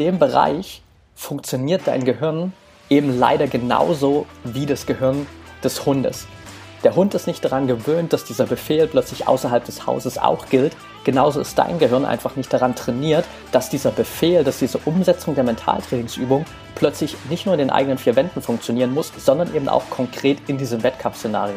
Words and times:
dem 0.00 0.18
Bereich 0.18 0.82
funktioniert 1.14 1.82
dein 1.84 2.04
Gehirn 2.04 2.52
eben 2.88 3.16
leider 3.16 3.46
genauso 3.46 4.26
wie 4.42 4.66
das 4.66 4.86
Gehirn 4.86 5.26
des 5.62 5.84
Hundes. 5.84 6.26
Der 6.82 6.96
Hund 6.96 7.12
ist 7.12 7.26
nicht 7.26 7.44
daran 7.44 7.66
gewöhnt, 7.66 8.14
dass 8.14 8.24
dieser 8.24 8.46
Befehl 8.46 8.86
plötzlich 8.86 9.28
außerhalb 9.28 9.62
des 9.62 9.86
Hauses 9.86 10.16
auch 10.16 10.46
gilt. 10.46 10.74
Genauso 11.04 11.40
ist 11.40 11.58
dein 11.58 11.78
Gehirn 11.78 12.06
einfach 12.06 12.36
nicht 12.36 12.50
daran 12.50 12.74
trainiert, 12.74 13.26
dass 13.52 13.68
dieser 13.68 13.90
Befehl, 13.90 14.42
dass 14.42 14.58
diese 14.58 14.78
Umsetzung 14.78 15.34
der 15.34 15.44
Mentaltrainingsübung 15.44 16.46
plötzlich 16.74 17.16
nicht 17.28 17.44
nur 17.44 17.54
in 17.54 17.58
den 17.58 17.70
eigenen 17.70 17.98
vier 17.98 18.16
Wänden 18.16 18.40
funktionieren 18.40 18.94
muss, 18.94 19.12
sondern 19.18 19.54
eben 19.54 19.68
auch 19.68 19.90
konkret 19.90 20.38
in 20.48 20.56
diesem 20.56 20.82
Wettkampfszenario. 20.82 21.56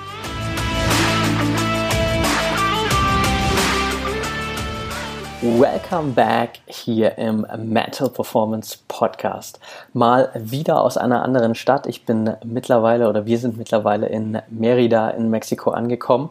Welcome 5.43 6.11
back 6.11 6.59
hier 6.67 7.17
im 7.17 7.47
Mental 7.57 8.11
Performance 8.11 8.77
Podcast. 8.87 9.59
Mal 9.91 10.29
wieder 10.35 10.83
aus 10.83 10.97
einer 10.97 11.23
anderen 11.23 11.55
Stadt. 11.55 11.87
Ich 11.87 12.05
bin 12.05 12.35
mittlerweile 12.45 13.09
oder 13.09 13.25
wir 13.25 13.39
sind 13.39 13.57
mittlerweile 13.57 14.05
in 14.05 14.39
Merida 14.51 15.09
in 15.09 15.31
Mexiko 15.31 15.71
angekommen. 15.71 16.29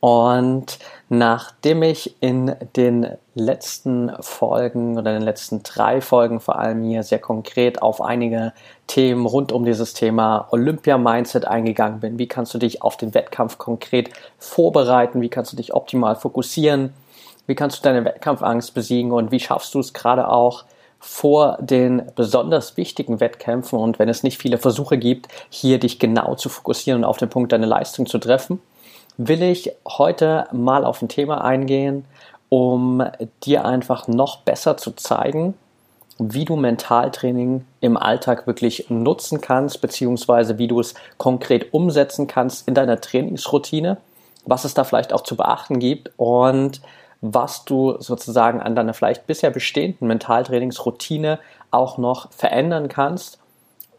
Und 0.00 0.80
nachdem 1.08 1.84
ich 1.84 2.16
in 2.20 2.56
den 2.74 3.06
letzten 3.36 4.10
Folgen 4.18 4.98
oder 4.98 5.12
in 5.12 5.18
den 5.18 5.26
letzten 5.26 5.62
drei 5.62 6.00
Folgen 6.00 6.40
vor 6.40 6.58
allem 6.58 6.82
hier 6.82 7.04
sehr 7.04 7.20
konkret 7.20 7.80
auf 7.82 8.00
einige 8.00 8.52
Themen 8.88 9.26
rund 9.26 9.52
um 9.52 9.64
dieses 9.64 9.94
Thema 9.94 10.48
Olympia-Mindset 10.50 11.44
eingegangen 11.44 12.00
bin, 12.00 12.18
wie 12.18 12.26
kannst 12.26 12.52
du 12.52 12.58
dich 12.58 12.82
auf 12.82 12.96
den 12.96 13.14
Wettkampf 13.14 13.58
konkret 13.58 14.10
vorbereiten, 14.38 15.20
wie 15.20 15.28
kannst 15.28 15.52
du 15.52 15.56
dich 15.56 15.72
optimal 15.72 16.16
fokussieren, 16.16 16.92
wie 17.50 17.56
kannst 17.56 17.80
du 17.80 17.82
deine 17.82 18.04
Wettkampfangst 18.04 18.72
besiegen 18.74 19.10
und 19.10 19.32
wie 19.32 19.40
schaffst 19.40 19.74
du 19.74 19.80
es 19.80 19.92
gerade 19.92 20.28
auch 20.28 20.64
vor 21.00 21.58
den 21.60 22.02
besonders 22.14 22.76
wichtigen 22.76 23.18
Wettkämpfen 23.18 23.76
und 23.76 23.98
wenn 23.98 24.08
es 24.08 24.22
nicht 24.22 24.38
viele 24.38 24.56
Versuche 24.56 24.98
gibt, 24.98 25.26
hier 25.48 25.80
dich 25.80 25.98
genau 25.98 26.36
zu 26.36 26.48
fokussieren 26.48 27.00
und 27.00 27.04
auf 27.04 27.16
den 27.16 27.28
Punkt 27.28 27.50
deine 27.50 27.66
Leistung 27.66 28.06
zu 28.06 28.18
treffen, 28.18 28.62
will 29.16 29.42
ich 29.42 29.72
heute 29.84 30.46
mal 30.52 30.84
auf 30.84 31.02
ein 31.02 31.08
Thema 31.08 31.42
eingehen, 31.42 32.04
um 32.50 33.02
dir 33.42 33.64
einfach 33.64 34.06
noch 34.06 34.42
besser 34.42 34.76
zu 34.76 34.92
zeigen, 34.92 35.54
wie 36.20 36.44
du 36.44 36.54
Mentaltraining 36.54 37.64
im 37.80 37.96
Alltag 37.96 38.46
wirklich 38.46 38.88
nutzen 38.90 39.40
kannst, 39.40 39.80
beziehungsweise 39.80 40.56
wie 40.58 40.68
du 40.68 40.78
es 40.78 40.94
konkret 41.18 41.74
umsetzen 41.74 42.28
kannst 42.28 42.68
in 42.68 42.74
deiner 42.74 43.00
Trainingsroutine, 43.00 43.96
was 44.46 44.64
es 44.64 44.74
da 44.74 44.84
vielleicht 44.84 45.12
auch 45.12 45.22
zu 45.22 45.34
beachten 45.34 45.80
gibt 45.80 46.12
und 46.16 46.80
was 47.20 47.64
du 47.64 47.96
sozusagen 47.98 48.60
an 48.60 48.74
deiner 48.74 48.94
vielleicht 48.94 49.26
bisher 49.26 49.50
bestehenden 49.50 50.08
Mentaltrainingsroutine 50.08 51.38
auch 51.70 51.98
noch 51.98 52.32
verändern 52.32 52.88
kannst, 52.88 53.38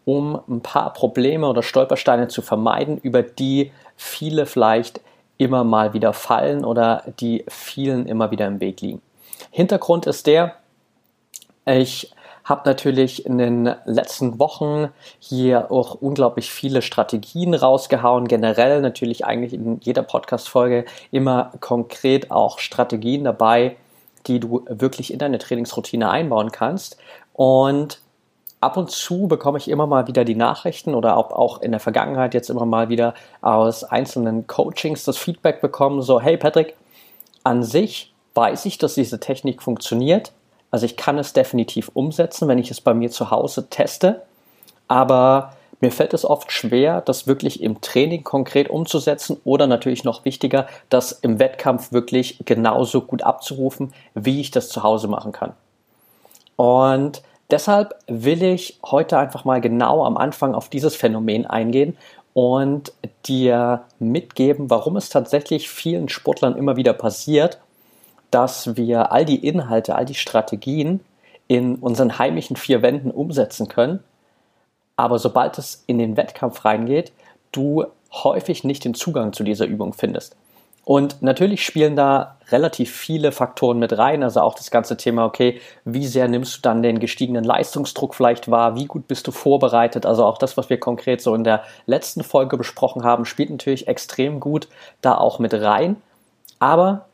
um 0.04 0.40
ein 0.48 0.60
paar 0.60 0.92
Probleme 0.92 1.46
oder 1.48 1.62
Stolpersteine 1.62 2.28
zu 2.28 2.42
vermeiden, 2.42 2.98
über 2.98 3.22
die 3.22 3.70
viele 3.96 4.46
vielleicht 4.46 5.00
immer 5.38 5.64
mal 5.64 5.94
wieder 5.94 6.12
fallen 6.12 6.64
oder 6.64 7.04
die 7.20 7.44
vielen 7.48 8.06
immer 8.06 8.30
wieder 8.30 8.46
im 8.46 8.60
Weg 8.60 8.80
liegen. 8.80 9.00
Hintergrund 9.50 10.06
ist 10.06 10.26
der, 10.26 10.56
ich 11.64 12.12
habe 12.44 12.62
natürlich 12.64 13.24
in 13.24 13.38
den 13.38 13.74
letzten 13.84 14.38
Wochen 14.38 14.88
hier 15.18 15.70
auch 15.70 15.94
unglaublich 15.94 16.50
viele 16.50 16.82
Strategien 16.82 17.54
rausgehauen. 17.54 18.26
Generell 18.28 18.80
natürlich 18.80 19.24
eigentlich 19.24 19.52
in 19.54 19.78
jeder 19.80 20.02
Podcast-Folge 20.02 20.84
immer 21.10 21.52
konkret 21.60 22.30
auch 22.30 22.58
Strategien 22.58 23.24
dabei, 23.24 23.76
die 24.26 24.40
du 24.40 24.64
wirklich 24.68 25.12
in 25.12 25.18
deine 25.18 25.38
Trainingsroutine 25.38 26.10
einbauen 26.10 26.50
kannst. 26.50 26.96
Und 27.32 28.00
ab 28.60 28.76
und 28.76 28.90
zu 28.90 29.26
bekomme 29.26 29.58
ich 29.58 29.68
immer 29.68 29.86
mal 29.86 30.06
wieder 30.06 30.24
die 30.24 30.34
Nachrichten 30.34 30.94
oder 30.94 31.16
auch, 31.16 31.30
auch 31.32 31.60
in 31.62 31.72
der 31.72 31.80
Vergangenheit 31.80 32.34
jetzt 32.34 32.50
immer 32.50 32.66
mal 32.66 32.88
wieder 32.88 33.14
aus 33.40 33.84
einzelnen 33.84 34.46
Coachings 34.46 35.04
das 35.04 35.18
Feedback 35.18 35.60
bekommen, 35.60 36.02
so, 36.02 36.20
hey 36.20 36.36
Patrick, 36.36 36.76
an 37.44 37.62
sich 37.62 38.12
weiß 38.34 38.64
ich, 38.66 38.78
dass 38.78 38.94
diese 38.94 39.20
Technik 39.20 39.62
funktioniert, 39.62 40.32
also 40.72 40.86
ich 40.86 40.96
kann 40.96 41.18
es 41.18 41.34
definitiv 41.34 41.90
umsetzen, 41.94 42.48
wenn 42.48 42.58
ich 42.58 42.70
es 42.70 42.80
bei 42.80 42.94
mir 42.94 43.10
zu 43.10 43.30
Hause 43.30 43.68
teste, 43.68 44.22
aber 44.88 45.52
mir 45.80 45.92
fällt 45.92 46.14
es 46.14 46.24
oft 46.24 46.50
schwer, 46.50 47.02
das 47.02 47.26
wirklich 47.26 47.62
im 47.62 47.80
Training 47.80 48.24
konkret 48.24 48.70
umzusetzen 48.70 49.36
oder 49.44 49.66
natürlich 49.66 50.02
noch 50.02 50.24
wichtiger, 50.24 50.66
das 50.88 51.12
im 51.12 51.38
Wettkampf 51.38 51.92
wirklich 51.92 52.38
genauso 52.44 53.02
gut 53.02 53.22
abzurufen, 53.22 53.92
wie 54.14 54.40
ich 54.40 54.50
das 54.50 54.70
zu 54.70 54.82
Hause 54.82 55.08
machen 55.08 55.32
kann. 55.32 55.52
Und 56.56 57.22
deshalb 57.50 57.94
will 58.06 58.42
ich 58.42 58.78
heute 58.82 59.18
einfach 59.18 59.44
mal 59.44 59.60
genau 59.60 60.04
am 60.04 60.16
Anfang 60.16 60.54
auf 60.54 60.68
dieses 60.68 60.96
Phänomen 60.96 61.46
eingehen 61.46 61.98
und 62.32 62.92
dir 63.26 63.82
mitgeben, 63.98 64.70
warum 64.70 64.96
es 64.96 65.10
tatsächlich 65.10 65.68
vielen 65.68 66.08
Sportlern 66.08 66.56
immer 66.56 66.76
wieder 66.76 66.94
passiert 66.94 67.58
dass 68.32 68.76
wir 68.76 69.12
all 69.12 69.24
die 69.24 69.46
Inhalte, 69.46 69.94
all 69.94 70.06
die 70.06 70.14
Strategien 70.14 71.00
in 71.46 71.76
unseren 71.76 72.18
heimischen 72.18 72.56
vier 72.56 72.82
Wänden 72.82 73.10
umsetzen 73.10 73.68
können. 73.68 74.00
Aber 74.96 75.18
sobald 75.18 75.58
es 75.58 75.84
in 75.86 75.98
den 75.98 76.16
Wettkampf 76.16 76.64
reingeht, 76.64 77.12
du 77.52 77.84
häufig 78.12 78.64
nicht 78.64 78.84
den 78.84 78.94
Zugang 78.94 79.32
zu 79.32 79.44
dieser 79.44 79.66
Übung 79.66 79.92
findest. 79.92 80.34
Und 80.84 81.22
natürlich 81.22 81.64
spielen 81.64 81.94
da 81.94 82.38
relativ 82.50 82.90
viele 82.90 83.30
Faktoren 83.30 83.78
mit 83.78 83.96
rein, 83.96 84.22
also 84.22 84.40
auch 84.40 84.54
das 84.54 84.70
ganze 84.70 84.96
Thema, 84.96 85.24
okay, 85.26 85.60
wie 85.84 86.06
sehr 86.06 86.26
nimmst 86.26 86.56
du 86.56 86.60
dann 86.62 86.82
den 86.82 86.98
gestiegenen 86.98 87.44
Leistungsdruck 87.44 88.14
vielleicht 88.14 88.50
wahr, 88.50 88.74
wie 88.74 88.86
gut 88.86 89.06
bist 89.06 89.26
du 89.28 89.30
vorbereitet, 89.30 90.06
also 90.06 90.24
auch 90.24 90.38
das, 90.38 90.56
was 90.56 90.70
wir 90.70 90.80
konkret 90.80 91.20
so 91.20 91.34
in 91.36 91.44
der 91.44 91.62
letzten 91.86 92.24
Folge 92.24 92.56
besprochen 92.56 93.04
haben, 93.04 93.26
spielt 93.26 93.50
natürlich 93.50 93.86
extrem 93.86 94.40
gut 94.40 94.66
da 95.02 95.16
auch 95.16 95.38
mit 95.38 95.54
rein. 95.54 95.96
Aber 96.58 97.06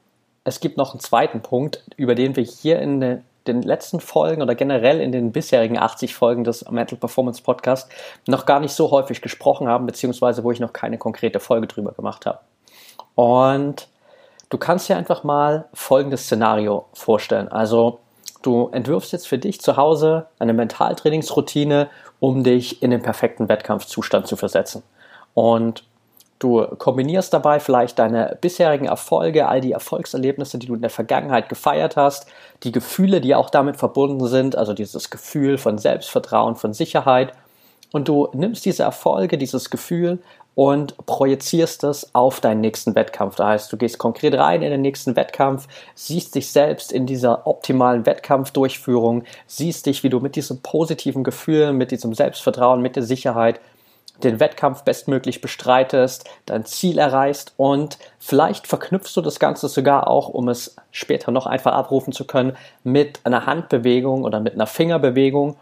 es 0.49 0.61
gibt 0.61 0.79
noch 0.79 0.93
einen 0.93 1.01
zweiten 1.01 1.43
Punkt, 1.43 1.85
über 1.97 2.15
den 2.15 2.35
wir 2.35 2.43
hier 2.43 2.81
in 2.81 3.23
den 3.47 3.63
letzten 3.63 4.01
Folgen 4.01 4.43
oder 4.43 4.55
generell 4.55 5.01
in 5.01 5.13
den 5.13 5.31
bisherigen 5.31 5.79
80 5.79 6.15
Folgen 6.15 6.43
des 6.43 6.69
Mental 6.71 6.99
Performance 6.99 7.43
Podcast 7.43 7.91
noch 8.27 8.47
gar 8.47 8.59
nicht 8.59 8.73
so 8.73 8.91
häufig 8.91 9.21
gesprochen 9.21 9.69
haben, 9.69 9.87
beziehungsweise 9.87 10.45
wo 10.45 10.51
ich 10.51 10.59
noch 10.59 10.73
keine 10.73 10.99
konkrete 10.99 11.39
Folge 11.39 11.67
drüber 11.67 11.93
gemacht 11.93 12.25
habe. 12.25 12.41
Und 13.15 13.89
du 14.49 14.59
kannst 14.59 14.89
dir 14.89 14.97
einfach 14.97 15.23
mal 15.23 15.67
folgendes 15.75 16.25
Szenario 16.25 16.87
vorstellen. 16.95 17.49
Also 17.49 18.01
du 18.43 18.71
entwirfst 18.73 19.13
jetzt 19.13 19.29
für 19.29 19.39
dich 19.39 19.61
zu 19.61 19.77
Hause 19.77 20.27
eine 20.39 20.55
Mentaltrainingsroutine, 20.55 21.91
um 22.21 22.43
dich 22.43 22.83
in 22.83 22.91
den 22.91 23.03
perfekten 23.03 23.49
Wettkampfzustand 23.49 24.27
zu 24.27 24.37
versetzen. 24.37 24.83
Und 25.35 25.85
Du 26.38 26.64
kombinierst 26.79 27.35
dabei 27.35 27.58
vielleicht 27.58 27.99
deine 27.99 28.38
bisherigen 28.40 28.87
Erfolge, 28.87 29.49
all 29.49 29.61
die 29.61 29.73
Erfolgserlebnisse, 29.73 30.58
die 30.58 30.67
du 30.67 30.75
in 30.75 30.81
der 30.81 30.90
Vergangenheit 30.90 31.49
gefeiert 31.49 31.96
hast, 31.96 32.29
die 32.62 32.70
Gefühle, 32.70 33.20
die 33.20 33.35
auch 33.35 33.50
damit 33.50 33.76
verbunden 33.76 34.26
sind, 34.29 34.55
also 34.56 34.73
dieses 34.73 35.11
Gefühl 35.11 35.58
von 35.58 35.79
Selbstvertrauen, 35.79 36.55
von 36.55 36.73
Sicherheit. 36.75 37.32
Und 37.90 38.06
du 38.06 38.29
nimmst 38.35 38.64
diese 38.67 38.85
Erfolge, 38.85 39.37
dieses 39.37 39.70
Gefühl 39.70 40.20
und 40.55 40.96
projizierst 41.06 41.85
es 41.85 42.14
auf 42.14 42.41
deinen 42.41 42.61
nächsten 42.61 42.94
Wettkampf. 42.94 43.37
Das 43.37 43.46
heißt, 43.46 43.73
du 43.73 43.76
gehst 43.76 43.99
konkret 43.99 44.34
rein 44.34 44.62
in 44.62 44.70
den 44.70 44.82
nächsten 44.82 45.17
Wettkampf, 45.17 45.69
siehst 45.94 46.34
dich 46.34 46.50
selbst 46.50 46.93
in 46.93 47.06
dieser 47.06 47.46
optimalen 47.46 48.06
Wettkampfdurchführung, 48.06 49.25
siehst 49.46 49.87
dich, 49.87 50.02
wie 50.02 50.08
du 50.08 50.20
mit 50.20 50.37
diesem 50.37 50.61
positiven 50.61 51.25
Gefühl, 51.25 51.73
mit 51.73 51.93
diesem 51.93 52.12
Selbstvertrauen, 52.12 52.82
mit 52.82 52.96
der 52.96 53.05
Sicherheit 53.05 53.61
den 54.23 54.41
Wettkampf 54.41 54.82
bestmöglich 54.82 55.41
bestreitest, 55.41 56.29
dein 56.47 56.65
Ziel 56.65 56.99
erreichst 56.99 57.55
und 57.56 57.99
vielleicht 58.19 58.67
verknüpfst 58.67 59.15
du 59.15 59.20
das 59.20 59.38
Ganze 59.38 59.69
sogar 59.69 60.09
auch, 60.09 60.29
um 60.29 60.49
es 60.49 60.76
später 60.91 61.31
noch 61.31 61.47
einfach 61.47 61.73
abrufen 61.73 62.12
zu 62.12 62.26
können, 62.26 62.56
mit 62.85 63.20
einer 63.25 63.47
Handbewegung 63.47 64.25
oder 64.25 64.41
mit 64.41 64.55
einer 64.55 64.67
Fingerbewegung, 64.67 65.56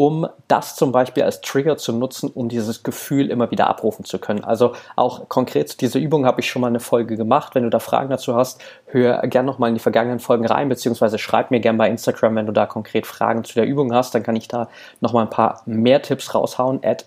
um 0.00 0.28
das 0.46 0.76
zum 0.76 0.92
Beispiel 0.92 1.24
als 1.24 1.40
Trigger 1.40 1.76
zu 1.76 1.92
nutzen, 1.92 2.30
um 2.32 2.48
dieses 2.48 2.84
Gefühl 2.84 3.32
immer 3.32 3.50
wieder 3.50 3.66
abrufen 3.66 4.04
zu 4.04 4.20
können. 4.20 4.44
Also 4.44 4.74
auch 4.94 5.28
konkret 5.28 5.70
zu 5.70 5.76
dieser 5.76 5.98
Übung 5.98 6.24
habe 6.24 6.40
ich 6.40 6.48
schon 6.48 6.62
mal 6.62 6.68
eine 6.68 6.78
Folge 6.78 7.16
gemacht. 7.16 7.56
Wenn 7.56 7.64
du 7.64 7.68
da 7.68 7.80
Fragen 7.80 8.08
dazu 8.08 8.36
hast, 8.36 8.60
hör 8.86 9.20
gerne 9.26 9.48
nochmal 9.48 9.70
in 9.70 9.74
die 9.74 9.80
vergangenen 9.80 10.20
Folgen 10.20 10.46
rein, 10.46 10.68
beziehungsweise 10.68 11.18
schreib 11.18 11.50
mir 11.50 11.58
gerne 11.58 11.78
bei 11.78 11.90
Instagram, 11.90 12.36
wenn 12.36 12.46
du 12.46 12.52
da 12.52 12.66
konkret 12.66 13.08
Fragen 13.08 13.42
zu 13.42 13.54
der 13.54 13.66
Übung 13.66 13.92
hast, 13.92 14.14
dann 14.14 14.22
kann 14.22 14.36
ich 14.36 14.46
da 14.46 14.68
nochmal 15.00 15.24
ein 15.24 15.30
paar 15.30 15.62
mehr 15.66 16.00
Tipps 16.00 16.32
raushauen, 16.32 16.78
at 16.84 17.06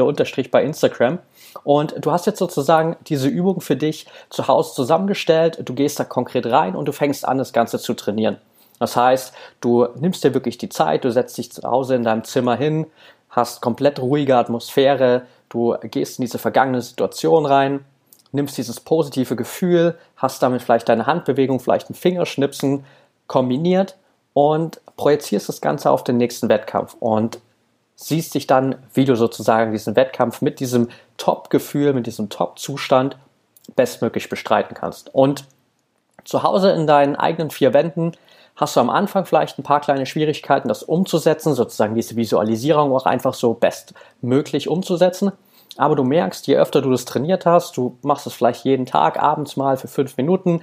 unterstrich 0.00 0.50
bei 0.50 0.64
Instagram. 0.64 1.20
Und 1.62 1.94
du 2.04 2.10
hast 2.10 2.26
jetzt 2.26 2.40
sozusagen 2.40 2.96
diese 3.06 3.28
Übung 3.28 3.60
für 3.60 3.76
dich 3.76 4.08
zu 4.28 4.48
Hause 4.48 4.74
zusammengestellt, 4.74 5.60
du 5.64 5.72
gehst 5.72 6.00
da 6.00 6.04
konkret 6.04 6.46
rein 6.46 6.74
und 6.74 6.86
du 6.86 6.92
fängst 6.92 7.28
an, 7.28 7.38
das 7.38 7.52
Ganze 7.52 7.78
zu 7.78 7.94
trainieren. 7.94 8.38
Das 8.78 8.96
heißt, 8.96 9.34
du 9.60 9.86
nimmst 9.96 10.24
dir 10.24 10.34
wirklich 10.34 10.58
die 10.58 10.68
Zeit, 10.68 11.04
du 11.04 11.10
setzt 11.10 11.38
dich 11.38 11.52
zu 11.52 11.62
Hause 11.62 11.94
in 11.94 12.02
deinem 12.02 12.24
Zimmer 12.24 12.56
hin, 12.56 12.86
hast 13.30 13.60
komplett 13.60 14.00
ruhige 14.00 14.36
Atmosphäre, 14.36 15.26
du 15.48 15.76
gehst 15.82 16.18
in 16.18 16.24
diese 16.24 16.38
vergangene 16.38 16.82
Situation 16.82 17.46
rein, 17.46 17.84
nimmst 18.32 18.58
dieses 18.58 18.80
positive 18.80 19.36
Gefühl, 19.36 19.96
hast 20.16 20.42
damit 20.42 20.62
vielleicht 20.62 20.88
deine 20.88 21.06
Handbewegung, 21.06 21.60
vielleicht 21.60 21.90
ein 21.90 21.94
Fingerschnipsen 21.94 22.84
kombiniert 23.26 23.96
und 24.32 24.80
projizierst 24.96 25.48
das 25.48 25.60
Ganze 25.60 25.90
auf 25.90 26.04
den 26.04 26.16
nächsten 26.16 26.48
Wettkampf 26.48 26.96
und 26.98 27.38
siehst 27.96 28.34
dich 28.34 28.46
dann, 28.46 28.76
wie 28.92 29.04
du 29.04 29.14
sozusagen 29.14 29.72
diesen 29.72 29.94
Wettkampf 29.96 30.42
mit 30.42 30.58
diesem 30.58 30.88
Top-Gefühl, 31.16 31.92
mit 31.92 32.06
diesem 32.06 32.28
Top-Zustand 32.28 33.16
bestmöglich 33.76 34.28
bestreiten 34.28 34.74
kannst. 34.74 35.14
Und 35.14 35.44
zu 36.24 36.42
Hause 36.42 36.70
in 36.72 36.86
deinen 36.86 37.16
eigenen 37.16 37.50
vier 37.50 37.72
Wänden 37.72 38.12
hast 38.56 38.76
du 38.76 38.80
am 38.80 38.90
Anfang 38.90 39.26
vielleicht 39.26 39.58
ein 39.58 39.64
paar 39.64 39.80
kleine 39.80 40.06
Schwierigkeiten, 40.06 40.68
das 40.68 40.82
umzusetzen, 40.82 41.54
sozusagen 41.54 41.94
diese 41.94 42.16
Visualisierung 42.16 42.92
auch 42.92 43.06
einfach 43.06 43.34
so 43.34 43.54
bestmöglich 43.54 44.68
umzusetzen. 44.68 45.32
Aber 45.76 45.96
du 45.96 46.04
merkst, 46.04 46.46
je 46.46 46.56
öfter 46.56 46.80
du 46.82 46.90
das 46.90 47.04
trainiert 47.04 47.46
hast, 47.46 47.76
du 47.76 47.98
machst 48.02 48.26
es 48.26 48.34
vielleicht 48.34 48.64
jeden 48.64 48.86
Tag 48.86 49.20
abends 49.20 49.56
mal 49.56 49.76
für 49.76 49.88
fünf 49.88 50.16
Minuten, 50.16 50.62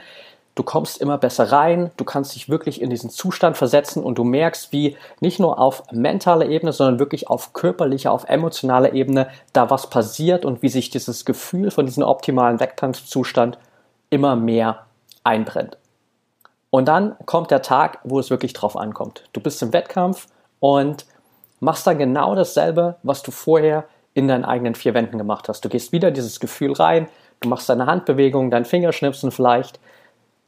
du 0.55 0.63
kommst 0.63 1.01
immer 1.01 1.17
besser 1.17 1.51
rein, 1.51 1.91
du 1.97 2.05
kannst 2.05 2.35
dich 2.35 2.47
wirklich 2.47 2.81
in 2.81 2.89
diesen 2.89 3.09
Zustand 3.09 3.57
versetzen 3.57 4.03
und 4.03 4.17
du 4.17 4.23
merkst, 4.23 4.71
wie 4.71 4.95
nicht 5.19 5.39
nur 5.39 5.59
auf 5.59 5.83
mentaler 5.91 6.47
Ebene, 6.47 6.71
sondern 6.71 6.99
wirklich 6.99 7.27
auf 7.29 7.51
körperlicher, 7.51 8.11
auf 8.11 8.25
emotionaler 8.25 8.93
Ebene 8.93 9.27
da 9.51 9.69
was 9.69 9.89
passiert 9.89 10.45
und 10.45 10.61
wie 10.61 10.69
sich 10.69 10.89
dieses 10.89 11.25
Gefühl 11.25 11.71
von 11.71 11.85
diesem 11.85 12.03
optimalen 12.03 12.59
Wettkampfzustand 12.61 13.57
immer 14.09 14.35
mehr 14.37 14.85
einbrennt. 15.23 15.77
Und 16.71 16.87
dann 16.87 17.15
kommt 17.25 17.51
der 17.51 17.61
Tag, 17.61 17.99
wo 18.03 18.17
es 18.19 18.31
wirklich 18.31 18.53
drauf 18.53 18.75
ankommt. 18.75 19.25
Du 19.33 19.41
bist 19.41 19.61
im 19.61 19.73
Wettkampf 19.73 20.27
und 20.59 21.05
machst 21.59 21.85
dann 21.85 21.99
genau 21.99 22.33
dasselbe, 22.33 22.95
was 23.03 23.21
du 23.21 23.29
vorher 23.29 23.85
in 24.13 24.27
deinen 24.27 24.45
eigenen 24.45 24.73
vier 24.73 24.93
Wänden 24.93 25.17
gemacht 25.17 25.47
hast. 25.47 25.63
Du 25.63 25.69
gehst 25.69 25.91
wieder 25.91 26.11
dieses 26.11 26.39
Gefühl 26.39 26.73
rein, 26.73 27.07
du 27.41 27.49
machst 27.49 27.69
deine 27.69 27.85
Handbewegung, 27.85 28.49
dein 28.49 28.65
Fingerschnipsen 28.65 29.31
vielleicht 29.31 29.79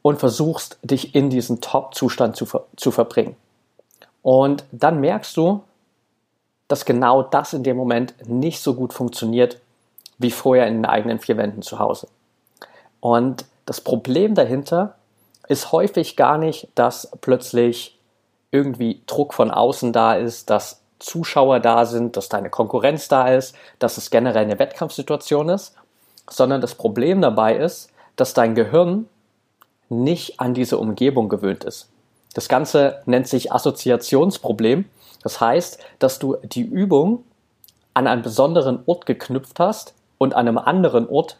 und 0.02 0.18
versuchst, 0.18 0.78
dich 0.82 1.14
in 1.14 1.30
diesen 1.30 1.60
Top-Zustand 1.60 2.36
zu, 2.36 2.46
ver 2.46 2.64
zu 2.76 2.90
verbringen. 2.90 3.36
Und 4.22 4.64
dann 4.72 5.00
merkst 5.00 5.36
du, 5.36 5.62
dass 6.68 6.86
genau 6.86 7.22
das 7.22 7.52
in 7.52 7.62
dem 7.62 7.76
Moment 7.76 8.14
nicht 8.26 8.60
so 8.60 8.74
gut 8.74 8.94
funktioniert 8.94 9.60
wie 10.18 10.30
vorher 10.30 10.66
in 10.66 10.74
den 10.74 10.86
eigenen 10.86 11.18
vier 11.18 11.36
Wänden 11.36 11.60
zu 11.60 11.78
Hause. 11.78 12.08
Und 13.00 13.44
das 13.66 13.82
Problem 13.82 14.34
dahinter 14.34 14.94
ist 15.48 15.72
häufig 15.72 16.16
gar 16.16 16.38
nicht, 16.38 16.68
dass 16.74 17.10
plötzlich 17.20 17.98
irgendwie 18.50 19.02
Druck 19.06 19.34
von 19.34 19.50
außen 19.50 19.92
da 19.92 20.14
ist, 20.14 20.50
dass 20.50 20.80
Zuschauer 20.98 21.60
da 21.60 21.84
sind, 21.86 22.16
dass 22.16 22.28
deine 22.28 22.50
Konkurrenz 22.50 23.08
da 23.08 23.28
ist, 23.28 23.54
dass 23.78 23.98
es 23.98 24.10
generell 24.10 24.44
eine 24.44 24.58
Wettkampfsituation 24.58 25.48
ist, 25.48 25.74
sondern 26.30 26.60
das 26.60 26.74
Problem 26.74 27.20
dabei 27.20 27.56
ist, 27.56 27.90
dass 28.16 28.32
dein 28.32 28.54
Gehirn 28.54 29.08
nicht 29.88 30.40
an 30.40 30.54
diese 30.54 30.78
Umgebung 30.78 31.28
gewöhnt 31.28 31.64
ist. 31.64 31.88
Das 32.32 32.48
Ganze 32.48 33.02
nennt 33.06 33.28
sich 33.28 33.52
Assoziationsproblem. 33.52 34.86
Das 35.22 35.40
heißt, 35.40 35.78
dass 35.98 36.18
du 36.18 36.36
die 36.42 36.62
Übung 36.62 37.24
an 37.92 38.06
einen 38.06 38.22
besonderen 38.22 38.82
Ort 38.86 39.06
geknüpft 39.06 39.60
hast 39.60 39.94
und 40.18 40.34
an 40.34 40.48
einem 40.48 40.58
anderen 40.58 41.08
Ort 41.08 41.38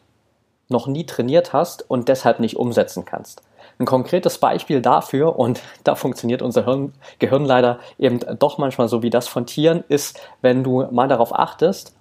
noch 0.69 0.87
nie 0.87 1.05
trainiert 1.05 1.53
hast 1.53 1.89
und 1.91 2.09
deshalb 2.09 2.41
nicht 2.41 2.57
umsetzen 2.57 3.05
kannst. 3.05 3.43
Ein 3.79 3.87
konkretes 3.87 4.39
Beispiel 4.39 4.81
dafür, 4.81 5.39
und 5.39 5.61
da 5.83 5.95
funktioniert 5.95 6.43
unser 6.43 6.65
Hirn, 6.65 6.93
Gehirn 7.19 7.45
leider 7.45 7.79
eben 7.99 8.21
doch 8.39 8.59
manchmal 8.59 8.89
so 8.89 9.03
wie 9.03 9.11
das 9.11 9.27
von 9.27 9.47
Tieren, 9.47 9.83
ist, 9.89 10.21
wenn 10.43 10.63
du 10.63 10.87
mal 10.91 11.09
darauf 11.09 11.37
achtest, 11.37 11.95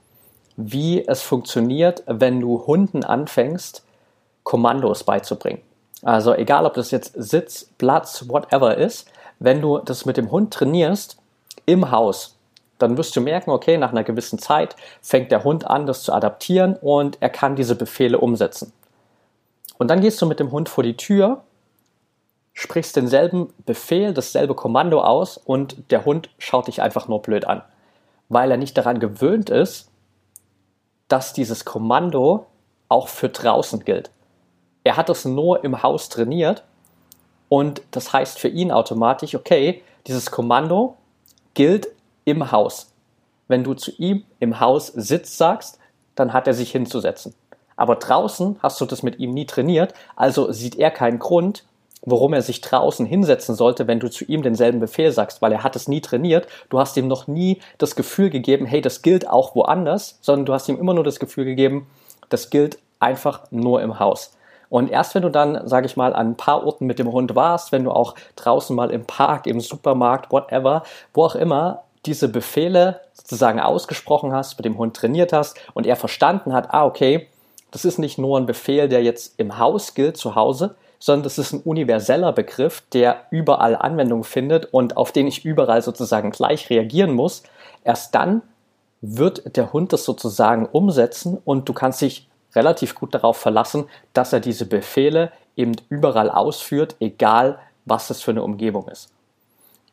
wie 0.56 1.06
es 1.08 1.22
funktioniert, 1.22 2.04
wenn 2.06 2.40
du 2.40 2.66
Hunden 2.68 3.04
anfängst, 3.04 3.84
Kommandos 4.44 5.04
beizubringen. 5.04 5.62
Also 6.04 6.34
egal, 6.36 6.66
ob 6.66 6.74
das 6.74 6.92
jetzt 6.92 7.14
Sitz, 7.16 7.70
Platz, 7.78 8.26
whatever 8.28 8.78
ist, 8.78 9.08
wenn 9.40 9.62
du 9.62 9.80
das 9.80 10.06
mit 10.06 10.18
dem 10.18 10.32
Hund 10.32 10.54
trainierst 10.54 11.18
im 11.66 11.92
Haus, 11.92 12.38
dann 12.78 12.98
wirst 12.98 13.16
du 13.16 13.22
merken, 13.22 13.52
okay, 13.52 13.78
nach 13.78 13.92
einer 13.92 14.04
gewissen 14.04 14.38
Zeit 14.38 14.76
fängt 15.02 15.32
der 15.32 15.44
Hund 15.44 15.66
an, 15.66 15.86
das 15.86 16.04
zu 16.04 16.12
adaptieren 16.12 16.76
und 16.76 17.18
er 17.22 17.30
kann 17.30 17.56
diese 17.56 17.76
Befehle 17.76 18.20
umsetzen. 18.20 18.74
Und 19.78 19.88
dann 19.88 20.02
gehst 20.02 20.22
du 20.22 20.26
mit 20.26 20.40
dem 20.40 20.52
Hund 20.52 20.70
vor 20.70 20.84
die 20.84 20.98
Tür 20.98 21.44
sprichst 22.54 22.96
denselben 22.96 23.54
Befehl, 23.66 24.14
dasselbe 24.14 24.56
Kommando 24.56 25.02
aus 25.02 25.38
und 25.38 25.92
der 25.92 26.06
Hund 26.06 26.30
schaut 26.38 26.68
dich 26.68 26.82
einfach 26.82 27.08
nur 27.08 27.22
blöd 27.22 27.46
an, 27.46 27.64
weil 28.30 28.52
er 28.52 28.58
nicht 28.58 28.78
daran 28.78 29.00
gewöhnt 29.00 29.50
ist, 29.50 29.90
dass 31.08 31.34
dieses 31.34 31.66
Kommando 31.66 32.46
auch 32.90 33.08
für 33.08 33.30
draußen 33.30 33.84
gilt. 33.84 34.12
Er 34.84 34.98
hat 34.98 35.10
es 35.10 35.26
nur 35.26 35.64
im 35.64 35.82
Haus 35.82 36.10
trainiert 36.10 36.64
und 37.50 37.82
das 37.92 38.14
heißt 38.14 38.40
für 38.40 38.48
ihn 38.48 38.72
automatisch, 38.72 39.36
okay, 39.36 39.82
dieses 40.08 40.32
Kommando 40.32 40.98
gilt 41.54 41.88
im 42.26 42.52
Haus. 42.52 42.92
Wenn 43.48 43.64
du 43.64 43.74
zu 43.74 43.92
ihm 43.98 44.24
im 44.40 44.60
Haus 44.60 44.88
Sitz 44.88 45.38
sagst, 45.38 45.80
dann 46.16 46.34
hat 46.34 46.48
er 46.48 46.54
sich 46.54 46.72
hinzusetzen. 46.72 47.34
Aber 47.76 47.96
draußen 47.96 48.60
hast 48.62 48.80
du 48.80 48.86
das 48.86 49.04
mit 49.04 49.20
ihm 49.20 49.34
nie 49.34 49.46
trainiert, 49.46 49.94
also 50.16 50.52
sieht 50.52 50.76
er 50.76 50.92
keinen 50.92 51.20
Grund, 51.20 51.64
worum 52.06 52.34
er 52.34 52.42
sich 52.42 52.62
draußen 52.62 53.06
hinsetzen 53.06 53.56
sollte, 53.56 53.88
wenn 53.88 54.00
du 54.00 54.10
zu 54.10 54.26
ihm 54.26 54.44
denselben 54.44 54.80
Befehl 54.80 55.12
sagst, 55.12 55.42
weil 55.42 55.52
er 55.52 55.64
hat 55.64 55.76
es 55.76 55.88
nie 55.88 56.02
trainiert. 56.02 56.48
Du 56.70 56.80
hast 56.80 56.98
ihm 56.98 57.08
noch 57.08 57.28
nie 57.28 57.60
das 57.78 57.96
Gefühl 57.96 58.30
gegeben, 58.30 58.66
hey, 58.66 58.82
das 58.82 59.02
gilt 59.02 59.28
auch 59.28 59.56
woanders, 59.56 60.18
sondern 60.22 60.46
du 60.46 60.54
hast 60.54 60.70
ihm 60.70 60.80
immer 60.80 60.94
nur 60.94 61.04
das 61.04 61.20
Gefühl 61.20 61.46
gegeben, 61.46 61.88
das 62.30 62.50
gilt 62.50 62.78
einfach 63.00 63.42
nur 63.52 63.82
im 63.82 64.00
Haus. 64.00 64.36
Und 64.70 64.90
erst 64.90 65.14
wenn 65.14 65.22
du 65.22 65.30
dann, 65.30 65.68
sage 65.68 65.86
ich 65.86 65.98
mal, 65.98 66.14
an 66.14 66.32
ein 66.32 66.36
paar 66.36 66.66
Orten 66.66 66.88
mit 66.88 66.98
dem 66.98 67.12
Hund 67.12 67.36
warst, 67.36 67.72
wenn 67.72 67.84
du 67.84 67.92
auch 67.92 68.16
draußen 68.36 68.76
mal 68.76 68.90
im 68.90 69.06
Park, 69.06 69.46
im 69.46 69.60
Supermarkt, 69.60 70.32
whatever, 70.32 70.84
wo 71.14 71.26
auch 71.26 71.36
immer, 71.36 71.84
diese 72.06 72.28
Befehle 72.28 73.02
sozusagen 73.14 73.60
ausgesprochen 73.60 74.34
hast, 74.34 74.58
mit 74.58 74.66
dem 74.66 74.78
Hund 74.78 74.96
trainiert 74.96 75.32
hast 75.32 75.60
und 75.74 75.86
er 75.86 75.96
verstanden 75.96 76.54
hat, 76.54 76.74
ah, 76.74 76.86
okay, 76.86 77.28
das 77.72 77.86
ist 77.86 77.98
nicht 77.98 78.18
nur 78.18 78.38
ein 78.38 78.46
Befehl, 78.46 78.90
der 78.90 79.04
jetzt 79.04 79.36
im 79.38 79.58
Haus 79.58 79.94
gilt, 79.94 80.18
zu 80.18 80.36
Hause, 80.36 80.76
sondern 81.04 81.24
das 81.24 81.38
ist 81.38 81.52
ein 81.52 81.60
universeller 81.60 82.32
Begriff, 82.32 82.82
der 82.94 83.26
überall 83.30 83.76
Anwendung 83.76 84.24
findet 84.24 84.72
und 84.72 84.96
auf 84.96 85.12
den 85.12 85.28
ich 85.28 85.44
überall 85.44 85.82
sozusagen 85.82 86.32
gleich 86.32 86.70
reagieren 86.70 87.12
muss. 87.12 87.44
Erst 87.84 88.16
dann 88.16 88.42
wird 89.02 89.58
der 89.58 89.74
Hund 89.74 89.92
das 89.92 90.06
sozusagen 90.06 90.66
umsetzen 90.66 91.38
und 91.44 91.68
du 91.68 91.74
kannst 91.74 92.00
dich 92.00 92.30
relativ 92.56 92.96
gut 92.96 93.14
darauf 93.14 93.36
verlassen, 93.36 93.90
dass 94.14 94.32
er 94.32 94.40
diese 94.40 94.66
Befehle 94.66 95.34
eben 95.58 95.74
überall 95.90 96.30
ausführt, 96.30 96.96
egal 97.02 97.60
was 97.84 98.10
es 98.10 98.22
für 98.22 98.32
eine 98.32 98.44
Umgebung 98.44 98.88
ist. 98.88 99.10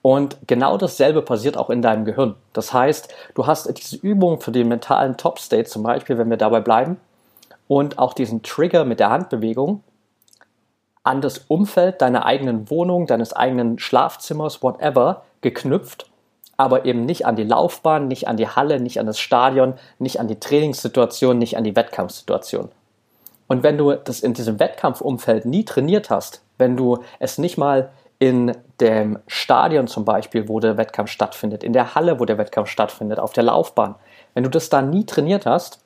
Und 0.03 0.37
genau 0.47 0.77
dasselbe 0.77 1.23
passiert 1.23 1.57
auch 1.57 1.71
in 1.71 1.83
deinem 1.83 2.05
Gehirn. 2.05 2.37
Das 2.53 2.73
heißt, 2.73 3.13
du 3.35 3.49
hast 3.49 3.69
diese 3.77 3.97
Übung 3.97 4.41
für 4.41 4.53
den 4.53 4.69
mentalen 4.69 5.17
Top-State 5.17 5.69
zum 5.69 5.83
Beispiel, 5.83 6.19
wenn 6.19 6.31
wir 6.31 6.37
dabei 6.37 6.61
bleiben, 6.61 6.99
und 7.67 7.99
auch 7.99 8.15
diesen 8.15 8.45
Trigger 8.45 8.85
mit 8.85 9.01
der 9.01 9.11
Handbewegung, 9.11 9.83
an 11.03 11.21
das 11.21 11.39
Umfeld 11.39 12.03
deiner 12.03 12.27
eigenen 12.27 12.71
Wohnung, 12.71 13.07
deines 13.07 13.33
eigenen 13.33 13.79
Schlafzimmers, 13.79 14.63
whatever, 14.63 15.23
geknüpft, 15.41 16.11
aber 16.57 16.85
eben 16.85 17.07
nicht 17.07 17.25
an 17.25 17.37
die 17.37 17.45
Laufbahn, 17.45 18.07
nicht 18.07 18.29
an 18.29 18.37
die 18.37 18.49
Halle, 18.49 18.81
nicht 18.81 19.01
an 19.01 19.07
das 19.07 19.19
Stadion, 19.19 19.75
nicht 19.99 20.21
an 20.21 20.29
die 20.29 20.39
Trainingssituation, 20.39 21.39
nicht 21.39 21.57
an 21.57 21.65
die 21.65 21.75
Wettkampfsituation. 21.75 22.69
Und 23.49 23.63
wenn 23.63 23.79
du 23.79 23.93
das 23.93 24.21
in 24.21 24.35
diesem 24.35 24.61
Wettkampfumfeld 24.61 25.47
nie 25.47 25.65
trainiert 25.65 26.11
hast, 26.11 26.43
wenn 26.59 26.77
du 26.77 26.99
es 27.19 27.39
nicht 27.39 27.57
mal 27.57 27.91
in 28.19 28.55
dem 28.81 29.19
Stadion 29.27 29.89
zum 29.89 30.05
Beispiel, 30.05 30.49
wo 30.49 30.61
der 30.61 30.77
Wettkampf 30.77 31.11
stattfindet, 31.11 31.65
in 31.65 31.73
der 31.73 31.95
Halle, 31.95 32.21
wo 32.21 32.27
der 32.27 32.37
Wettkampf 32.37 32.69
stattfindet, 32.69 33.19
auf 33.19 33.33
der 33.33 33.45
Laufbahn, 33.45 33.95
wenn 34.35 34.45
du 34.45 34.51
das 34.51 34.69
da 34.69 34.83
nie 34.83 35.07
trainiert 35.07 35.47
hast, 35.47 35.83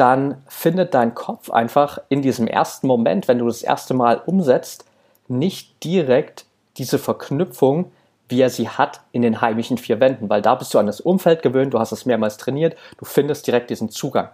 dann 0.00 0.42
findet 0.48 0.94
dein 0.94 1.14
Kopf 1.14 1.50
einfach 1.50 1.98
in 2.08 2.22
diesem 2.22 2.46
ersten 2.46 2.86
Moment, 2.86 3.28
wenn 3.28 3.38
du 3.38 3.46
das 3.46 3.62
erste 3.62 3.92
Mal 3.92 4.22
umsetzt, 4.24 4.86
nicht 5.28 5.84
direkt 5.84 6.46
diese 6.78 6.98
Verknüpfung, 6.98 7.92
wie 8.28 8.40
er 8.40 8.48
sie 8.48 8.68
hat 8.68 9.02
in 9.12 9.22
den 9.22 9.40
heimischen 9.40 9.76
vier 9.76 10.00
Wänden, 10.00 10.30
weil 10.30 10.40
da 10.40 10.54
bist 10.54 10.72
du 10.72 10.78
an 10.78 10.86
das 10.86 11.00
Umfeld 11.00 11.42
gewöhnt, 11.42 11.74
du 11.74 11.78
hast 11.78 11.92
es 11.92 12.06
mehrmals 12.06 12.38
trainiert, 12.38 12.76
du 12.96 13.04
findest 13.04 13.46
direkt 13.46 13.68
diesen 13.68 13.90
Zugang. 13.90 14.30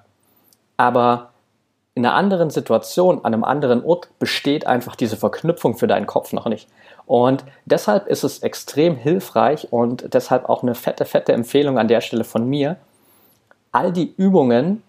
Aber 0.77 1.31
in 1.95 2.05
einer 2.05 2.15
anderen 2.15 2.51
Situation, 2.51 3.25
an 3.25 3.33
einem 3.33 3.43
anderen 3.43 3.83
Ort 3.83 4.09
besteht 4.19 4.67
einfach 4.67 4.95
diese 4.95 5.17
Verknüpfung 5.17 5.77
für 5.77 5.87
deinen 5.87 6.07
Kopf 6.07 6.33
noch 6.33 6.47
nicht. 6.47 6.69
Und 7.07 7.45
deshalb 7.65 8.07
ist 8.07 8.23
es 8.23 8.41
extrem 8.41 8.97
hilfreich 8.97 9.73
und 9.73 10.13
deshalb 10.15 10.49
auch 10.49 10.63
eine 10.63 10.75
fette, 10.75 11.07
fette 11.07 11.33
Empfehlung 11.33 11.79
an 11.79 11.89
der 11.89 12.03
Stelle 12.03 12.25
von 12.25 12.47
mir, 12.49 12.77
all 13.73 13.93
die 13.93 14.15
Übungen 14.17 14.83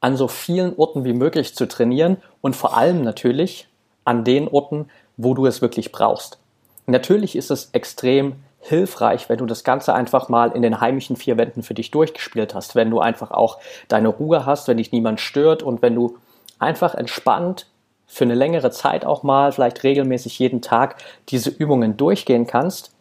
an 0.00 0.16
so 0.16 0.28
vielen 0.28 0.76
Orten 0.76 1.04
wie 1.04 1.12
möglich 1.12 1.54
zu 1.54 1.68
trainieren 1.68 2.16
und 2.40 2.56
vor 2.56 2.76
allem 2.76 3.02
natürlich 3.02 3.68
an 4.04 4.24
den 4.24 4.48
Orten, 4.48 4.88
wo 5.16 5.34
du 5.34 5.46
es 5.46 5.60
wirklich 5.60 5.92
brauchst. 5.92 6.38
Natürlich 6.86 7.36
ist 7.36 7.50
es 7.50 7.70
extrem 7.72 8.36
hilfreich, 8.60 9.28
wenn 9.28 9.38
du 9.38 9.46
das 9.46 9.64
Ganze 9.64 9.94
einfach 9.94 10.28
mal 10.28 10.52
in 10.52 10.62
den 10.62 10.80
heimischen 10.80 11.16
vier 11.16 11.38
Wänden 11.38 11.62
für 11.62 11.74
dich 11.74 11.90
durchgespielt 11.90 12.54
hast, 12.54 12.74
wenn 12.74 12.90
du 12.90 13.00
einfach 13.00 13.30
auch 13.30 13.58
deine 13.88 14.08
Ruhe 14.08 14.44
hast, 14.46 14.68
wenn 14.68 14.76
dich 14.76 14.92
niemand 14.92 15.20
stört 15.20 15.62
und 15.62 15.82
wenn 15.82 15.94
du 15.94 16.18
einfach 16.58 16.94
entspannt 16.94 17.66
für 18.06 18.24
eine 18.24 18.34
längere 18.34 18.70
Zeit 18.70 19.04
auch 19.04 19.22
mal, 19.22 19.52
vielleicht 19.52 19.82
regelmäßig 19.82 20.38
jeden 20.38 20.62
Tag, 20.62 20.96
diese 21.28 21.48
Übungen 21.48 21.96
durchgehen 21.96 22.46
kannst, 22.46 22.92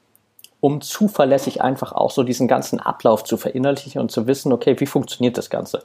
um 0.61 0.81
zuverlässig 0.81 1.61
einfach 1.61 1.91
auch 1.91 2.11
so 2.11 2.23
diesen 2.23 2.47
ganzen 2.47 2.79
Ablauf 2.79 3.23
zu 3.23 3.35
verinnerlichen 3.37 3.99
und 3.99 4.11
zu 4.11 4.27
wissen, 4.27 4.53
okay, 4.53 4.79
wie 4.79 4.85
funktioniert 4.85 5.37
das 5.37 5.49
Ganze. 5.49 5.83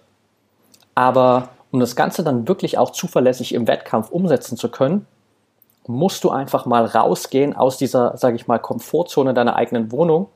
Aber 0.95 1.49
um 1.71 1.81
das 1.81 1.97
Ganze 1.97 2.23
dann 2.23 2.47
wirklich 2.47 2.79
auch 2.79 2.91
zuverlässig 2.91 3.55
im 3.55 3.67
Wettkampf 3.67 4.11
umsetzen 4.11 4.57
zu 4.57 4.69
können, 4.69 5.07
musst 5.87 6.25
du 6.25 6.31
einfach 6.31 6.67
mal 6.67 6.85
rausgehen 6.85 7.55
aus 7.55 7.77
dieser, 7.77 8.17
sage 8.17 8.37
ich 8.37 8.47
mal, 8.47 8.59
Komfortzone 8.59 9.35
deiner 9.35 9.57
eigenen 9.57 9.93
Wohnung, 9.93 10.29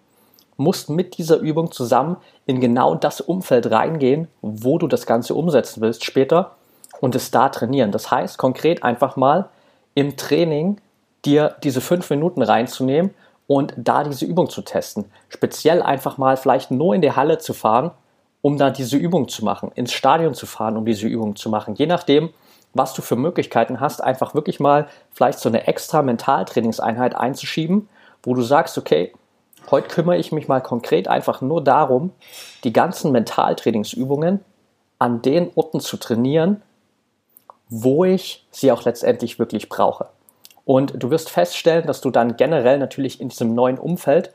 musst 0.57 0.91
mit 0.91 1.17
dieser 1.17 1.39
Übung 1.39 1.71
zusammen 1.71 2.17
in 2.47 2.61
genau 2.61 2.95
das 2.95 3.21
Umfeld 3.21 3.71
reingehen, 3.71 4.29
wo 4.43 4.79
du 4.79 4.89
das 4.89 5.07
Ganze 5.07 5.35
umsetzen 5.35 5.81
willst 5.81 6.05
später 6.05 6.57
und 7.01 7.15
es 7.15 7.31
da 7.31 7.49
trainieren. 7.49 7.93
Das 7.93 8.11
heißt, 8.11 8.39
konkret 8.39 8.83
einfach 8.83 9.17
mal 9.17 9.49
im 9.95 10.17
Training 10.17 10.81
dir 11.25 11.57
diese 11.63 11.81
fünf 11.81 12.11
Minuten 12.11 12.43
reinzunehmen 12.43 13.15
und 13.47 13.73
da 13.77 14.05
diese 14.05 14.25
Übung 14.25 14.51
zu 14.51 14.63
testen. 14.63 15.07
Speziell 15.29 15.83
einfach 15.83 16.19
mal 16.19 16.37
vielleicht 16.37 16.71
nur 16.71 16.95
in 16.95 17.03
die 17.03 17.13
Halle 17.13 17.39
zu 17.39 17.55
fahren, 17.55 17.93
um 18.41 18.57
da 18.57 18.71
diese 18.71 18.97
Übung 18.97 19.29
zu 19.29 19.45
machen, 19.45 19.73
ins 19.75 19.93
Stadion 19.93 20.35
zu 20.35 20.47
fahren, 20.47 20.77
um 20.77 20.85
diese 20.85 21.07
Übung 21.07 21.37
zu 21.37 21.51
machen. 21.51 21.75
Je 21.75 21.87
nachdem, 21.87 22.31
was 22.75 22.95
du 22.95 23.03
für 23.03 23.17
Möglichkeiten 23.17 23.81
hast, 23.81 24.03
einfach 24.03 24.35
wirklich 24.35 24.61
mal 24.61 24.89
vielleicht 25.13 25.39
so 25.41 25.49
eine 25.49 25.67
extra 25.67 26.03
Mentaltrainingseinheit 26.03 27.15
einzuschieben, 27.15 27.89
wo 28.23 28.35
du 28.35 28.43
sagst, 28.43 28.79
okay, 28.79 29.13
heute 29.71 29.89
kümmere 29.89 30.19
ich 30.19 30.33
mich 30.33 30.49
mal 30.49 30.61
konkret 30.61 31.09
einfach 31.09 31.41
nur 31.41 31.63
darum, 31.63 32.13
die 32.65 32.73
ganzen 32.73 33.13
Mentaltrainingsübungen 33.13 34.41
an 34.99 35.23
den 35.23 35.51
Orten 35.55 35.81
zu 35.81 35.97
trainieren, 35.97 36.63
wo 37.69 38.05
ich 38.05 38.47
sie 38.51 38.73
auch 38.73 38.85
letztendlich 38.85 39.39
wirklich 39.39 39.69
brauche. 39.69 40.09
Und 40.65 41.03
du 41.03 41.11
wirst 41.11 41.31
feststellen, 41.31 41.87
dass 41.87 42.01
du 42.01 42.11
dann 42.11 42.37
generell 42.37 42.79
natürlich 42.79 43.21
in 43.21 43.31
diesem 43.31 43.55
neuen 43.55 43.79
Umfeld 43.79 44.33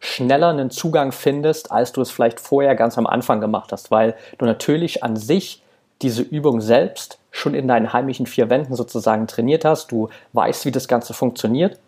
schneller 0.00 0.48
einen 0.48 0.70
Zugang 0.70 1.12
findest, 1.12 1.70
als 1.70 1.92
du 1.92 2.00
es 2.00 2.10
vielleicht 2.10 2.40
vorher 2.40 2.74
ganz 2.74 2.98
am 2.98 3.06
Anfang 3.06 3.40
gemacht 3.40 3.70
hast, 3.70 3.90
weil 3.90 4.16
du 4.38 4.46
natürlich 4.46 5.04
an 5.04 5.16
sich 5.16 5.62
diese 6.02 6.22
Übung 6.22 6.60
selbst 6.60 7.18
schon 7.30 7.54
in 7.54 7.68
deinen 7.68 7.92
heimischen 7.92 8.26
vier 8.26 8.50
Wänden 8.50 8.74
sozusagen 8.74 9.26
trainiert 9.26 9.64
hast, 9.64 9.92
du 9.92 10.08
weißt, 10.32 10.64
wie 10.64 10.72
das 10.72 10.88
Ganze 10.88 11.12
funktioniert 11.12 11.78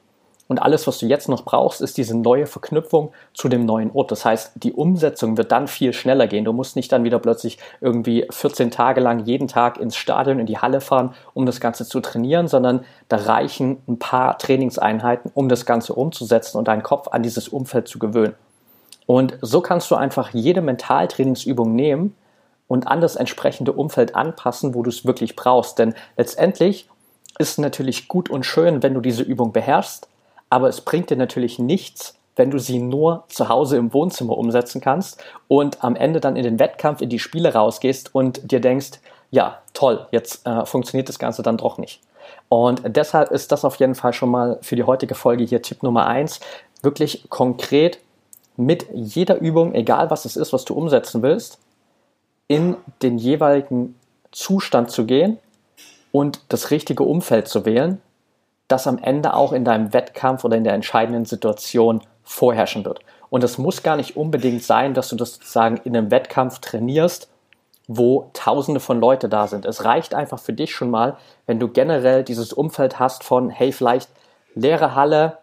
und 0.53 0.59
alles, 0.59 0.87
was 0.87 0.99
du 0.99 1.07
jetzt 1.07 1.31
noch 1.31 1.47
brauchst, 1.47 1.81
ist 1.81 1.97
diese 1.97 2.15
neue 2.15 2.45
Verknüpfung 2.45 3.13
zu 3.33 3.49
dem 3.49 3.65
neuen 3.65 3.91
Ort. 3.93 4.11
Das 4.11 4.27
heißt, 4.27 4.53
die 4.57 4.75
Umsetzung 4.75 5.39
wird 5.39 5.51
dann 5.51 5.67
viel 5.67 5.95
schneller 5.95 6.27
gehen. 6.27 6.45
Du 6.45 6.53
musst 6.53 6.77
nicht 6.77 6.93
dann 6.93 7.05
wieder 7.05 7.19
plötzlich 7.19 7.57
irgendwie 7.81 8.27
14 8.29 8.71
Tage 8.71 9.01
lang 9.01 9.25
jeden 9.25 9.49
Tag 9.49 9.79
ins 9.79 9.97
Stadion, 9.97 10.39
in 10.39 10.45
die 10.45 10.59
Halle 10.59 10.83
fahren, 10.83 11.15
um 11.33 11.47
das 11.47 11.59
Ganze 11.59 11.87
zu 11.87 12.01
trainieren, 12.01 12.49
sondern 12.49 12.85
da 13.09 13.17
reichen 13.17 13.79
ein 13.89 13.99
paar 13.99 14.37
Trainingseinheiten, 14.37 15.31
um 15.33 15.49
das 15.49 15.65
Ganze 15.65 15.95
umzusetzen 15.95 16.59
und 16.59 16.69
deinen 16.69 16.83
Kopf 16.83 17.09
an 17.09 17.23
dieses 17.23 17.49
Umfeld 17.49 17.89
zu 17.89 17.99
gewöhnen. 17.99 18.35
Und 19.07 19.39
so 19.41 19.63
kannst 19.63 19.91
du 19.91 19.95
einfach 19.95 20.35
jede 20.35 20.61
Mentaltrainingsübung 20.61 21.75
nehmen 21.75 22.15
und 22.69 22.89
an 22.89 23.01
das 23.01 23.17
entsprechende 23.17 23.73
Umfeld 23.73 24.15
anpassen, 24.15 24.75
wo 24.75 24.83
du 24.83 24.91
es 24.91 25.07
wirklich 25.07 25.35
brauchst. 25.35 25.79
Denn 25.79 25.95
letztendlich 26.19 26.91
ist 27.39 27.53
es 27.53 27.59
natürlich 27.59 28.07
gut 28.07 28.29
und 28.29 28.45
schön, 28.45 28.83
wenn 28.83 28.93
du 28.93 29.01
diese 29.01 29.23
Übung 29.23 29.53
beherrschst, 29.53 30.09
aber 30.53 30.69
es 30.69 30.83
bringt 30.83 31.09
dir 31.09 31.17
natürlich 31.17 31.59
nichts, 31.59 32.15
wenn 32.37 32.51
du 32.51 32.59
sie 32.59 32.79
nur 32.79 33.25
zu 33.29 33.49
Hause 33.49 33.79
im 33.79 33.95
Wohnzimmer 33.95 34.37
umsetzen 34.37 34.83
kannst 34.83 35.25
und 35.49 35.83
am 35.83 35.97
Ende 35.97 36.21
dann 36.21 36.37
in 36.37 36.43
den 36.43 36.59
Wettkampf, 36.59 37.01
in 37.01 37.09
die 37.09 37.19
Spiele 37.19 37.55
rausgehst 37.55 38.15
und 38.15 38.53
dir 38.53 38.61
denkst, 38.61 39.01
ja, 39.31 39.63
toll, 39.73 40.07
jetzt 40.11 40.47
äh, 40.47 40.67
funktioniert 40.67 41.09
das 41.09 41.19
Ganze 41.19 41.43
dann 41.43 41.57
doch 41.57 41.79
nicht. 41.79 42.03
Und 42.51 42.83
deshalb 42.85 43.31
ist 43.31 43.51
das 43.51 43.65
auf 43.65 43.77
jeden 43.77 43.95
Fall 43.95 44.13
schon 44.13 44.29
mal 44.29 44.59
für 44.61 44.77
die 44.77 44.83
heutige 44.83 45.15
Folge 45.15 45.43
hier 45.43 45.63
Tipp 45.63 45.83
Nummer 45.83 46.07
eins, 46.07 46.41
wirklich 46.83 47.25
konkret 47.31 47.99
mit 48.59 48.85
jeder 48.93 49.41
Übung, 49.41 49.75
egal 49.75 50.11
was 50.11 50.27
es 50.27 50.37
ist, 50.37 50.53
was 50.53 50.67
du 50.67 50.75
umsetzen 50.75 51.23
willst, 51.23 51.61
in 52.47 52.77
den 53.01 53.17
jeweiligen 53.17 53.99
Zustand 54.33 54.91
zu 54.91 55.07
gehen 55.07 55.39
und 56.13 56.43
das 56.51 56.71
richtige 56.71 57.05
Umfeld 57.05 57.49
zu 57.49 57.65
wählen, 57.65 58.03
das 58.73 58.87
am 58.87 58.99
Ende 58.99 59.35
auch 59.35 59.53
in 59.53 59.65
deinem 59.65 59.93
Wettkampf 59.93 60.45
oder 60.45 60.57
in 60.57 60.65
der 60.65 60.75
entscheidenden 60.75 61.25
Situation 61.25 62.01
vorherrschen 62.25 62.85
wird. 62.85 63.01
Und 63.31 63.45
es 63.45 63.59
muss 63.59 63.83
gar 63.83 63.97
nicht 63.97 64.17
unbedingt 64.17 64.63
sein, 64.63 64.95
dass 64.95 65.09
du 65.09 65.17
das 65.17 65.35
sozusagen 65.35 65.79
in 65.85 65.97
einem 65.97 66.11
Wettkampf 66.11 66.59
trainierst, 66.59 67.31
wo 67.87 68.31
tausende 68.33 68.81
von 68.81 69.01
Leute 69.01 69.29
da 69.29 69.47
sind. 69.47 69.65
Es 69.65 69.85
reicht 69.85 70.15
einfach 70.15 70.39
für 70.39 70.53
dich 70.53 70.75
schon 70.75 70.91
mal, 70.91 71.17
wenn 71.47 71.61
du 71.61 71.69
generell 71.69 72.25
dieses 72.25 72.53
Umfeld 72.53 72.99
hast 72.99 73.25
von, 73.25 73.51
hey, 73.51 73.73
vielleicht 73.73 74.11
leere 74.55 74.95
Halle, 74.95 75.39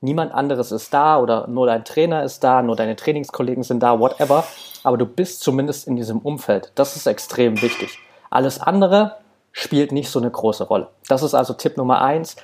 niemand 0.00 0.32
anderes 0.32 0.70
ist 0.70 0.94
da 0.94 1.18
oder 1.18 1.46
nur 1.48 1.66
dein 1.66 1.84
Trainer 1.84 2.22
ist 2.22 2.44
da, 2.44 2.62
nur 2.62 2.76
deine 2.76 2.96
Trainingskollegen 2.96 3.62
sind 3.62 3.82
da, 3.82 3.98
whatever 3.98 4.44
aber 4.84 4.96
du 4.96 5.06
bist 5.06 5.40
zumindest 5.40 5.86
in 5.86 5.96
diesem 5.96 6.18
Umfeld. 6.18 6.72
Das 6.74 6.96
ist 6.96 7.06
extrem 7.06 7.60
wichtig. 7.62 7.98
Alles 8.30 8.60
andere 8.60 9.16
spielt 9.52 9.92
nicht 9.92 10.10
so 10.10 10.18
eine 10.18 10.30
große 10.30 10.64
Rolle. 10.64 10.88
Das 11.08 11.22
ist 11.22 11.34
also 11.34 11.54
Tipp 11.54 11.76
Nummer 11.76 12.00
eins. 12.00 12.36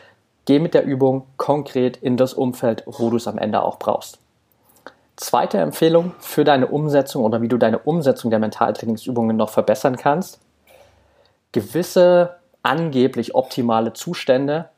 Geh 0.46 0.58
mit 0.58 0.74
der 0.74 0.84
Übung 0.84 1.26
konkret 1.36 1.96
in 1.96 2.16
das 2.16 2.34
Umfeld, 2.34 2.82
wo 2.86 3.10
du 3.10 3.16
es 3.16 3.26
am 3.26 3.38
Ende 3.38 3.62
auch 3.62 3.78
brauchst. 3.78 4.18
Zweite 5.16 5.58
Empfehlung 5.58 6.12
für 6.18 6.44
deine 6.44 6.66
Umsetzung 6.66 7.24
oder 7.24 7.40
wie 7.40 7.48
du 7.48 7.56
deine 7.56 7.78
Umsetzung 7.78 8.30
der 8.30 8.40
Mentaltrainingsübungen 8.40 9.36
noch 9.36 9.50
verbessern 9.50 9.96
kannst. 9.96 10.40
Gewisse 11.52 12.36
angeblich 12.62 13.34
optimale 13.34 13.92
Zustände 13.92 14.70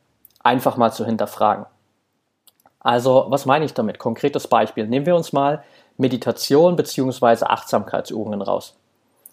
einfach 0.42 0.76
mal 0.76 0.92
zu 0.92 1.04
hinterfragen. 1.06 1.66
Also, 2.80 3.26
was 3.28 3.46
meine 3.46 3.64
ich 3.64 3.74
damit? 3.74 3.98
Konkretes 3.98 4.46
Beispiel. 4.46 4.86
Nehmen 4.86 5.06
wir 5.06 5.16
uns 5.16 5.32
mal 5.32 5.64
Meditation 5.96 6.76
bzw. 6.76 7.46
Achtsamkeitsübungen 7.46 8.42
raus. 8.42 8.76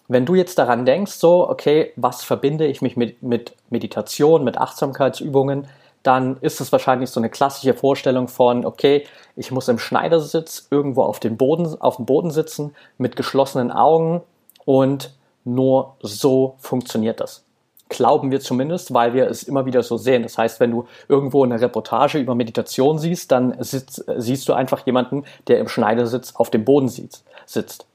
Wenn 0.08 0.26
du 0.26 0.34
jetzt 0.34 0.58
daran 0.58 0.84
denkst, 0.84 1.12
so, 1.12 1.48
okay, 1.48 1.92
was 1.96 2.24
verbinde 2.24 2.66
ich 2.66 2.82
mich 2.82 2.96
mit, 2.96 3.22
mit 3.22 3.54
Meditation, 3.70 4.42
mit 4.42 4.58
Achtsamkeitsübungen, 4.58 5.66
dann 6.04 6.36
ist 6.40 6.60
es 6.60 6.70
wahrscheinlich 6.70 7.10
so 7.10 7.18
eine 7.18 7.30
klassische 7.30 7.74
Vorstellung 7.74 8.28
von, 8.28 8.64
okay, 8.64 9.04
ich 9.34 9.50
muss 9.50 9.66
im 9.66 9.80
Schneidersitz 9.80 10.68
irgendwo 10.70 11.02
auf, 11.02 11.18
den 11.18 11.36
Boden, 11.36 11.80
auf 11.80 11.96
dem 11.96 12.06
Boden 12.06 12.30
sitzen 12.30 12.76
mit 12.96 13.16
geschlossenen 13.16 13.72
Augen 13.72 14.22
und 14.64 15.12
nur 15.44 15.96
so 16.00 16.54
funktioniert 16.58 17.20
das 17.20 17.44
glauben 17.88 18.30
wir 18.30 18.40
zumindest, 18.40 18.92
weil 18.92 19.14
wir 19.14 19.28
es 19.28 19.42
immer 19.42 19.66
wieder 19.66 19.82
so 19.82 19.96
sehen. 19.96 20.22
Das 20.22 20.38
heißt, 20.38 20.60
wenn 20.60 20.70
du 20.70 20.86
irgendwo 21.08 21.44
eine 21.44 21.60
Reportage 21.60 22.18
über 22.18 22.34
Meditation 22.34 22.98
siehst, 22.98 23.30
dann 23.30 23.54
sitzt, 23.62 24.04
siehst 24.16 24.48
du 24.48 24.52
einfach 24.52 24.84
jemanden, 24.86 25.24
der 25.46 25.60
im 25.60 25.68
Schneidersitz 25.68 26.34
auf 26.34 26.50
dem 26.50 26.64
Boden 26.64 26.88
sitzt. 26.88 27.86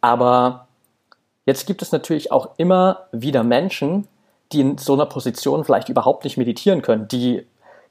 Aber 0.00 0.68
jetzt 1.46 1.66
gibt 1.66 1.82
es 1.82 1.92
natürlich 1.92 2.30
auch 2.30 2.50
immer 2.56 3.06
wieder 3.10 3.42
Menschen, 3.42 4.06
die 4.52 4.60
in 4.60 4.78
so 4.78 4.94
einer 4.94 5.06
Position 5.06 5.64
vielleicht 5.64 5.88
überhaupt 5.88 6.24
nicht 6.24 6.36
meditieren 6.36 6.82
können, 6.82 7.08
die 7.08 7.44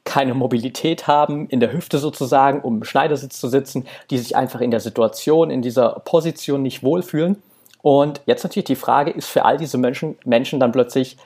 keine 0.07 0.33
Mobilität 0.33 1.05
haben, 1.05 1.49
in 1.49 1.59
der 1.59 1.73
Hüfte 1.73 1.97
sozusagen, 1.97 2.61
um 2.61 2.77
im 2.77 2.83
Schneidersitz 2.85 3.39
zu 3.41 3.49
sitzen, 3.49 3.85
die 4.09 4.17
sich 4.17 4.37
einfach 4.37 4.61
in 4.61 4.71
der 4.71 4.79
Situation, 4.79 5.51
in 5.51 5.61
dieser 5.61 5.99
Position 6.05 6.63
nicht 6.63 6.81
wohlfühlen. 6.81 7.43
Und 7.81 8.21
jetzt 8.25 8.43
natürlich 8.43 8.65
die 8.65 8.77
Frage, 8.77 9.11
ist 9.11 9.27
für 9.27 9.43
all 9.43 9.57
diese 9.57 9.77
Menschen, 9.77 10.17
Menschen 10.23 10.61
dann 10.61 10.71
plötzlich 10.71 11.17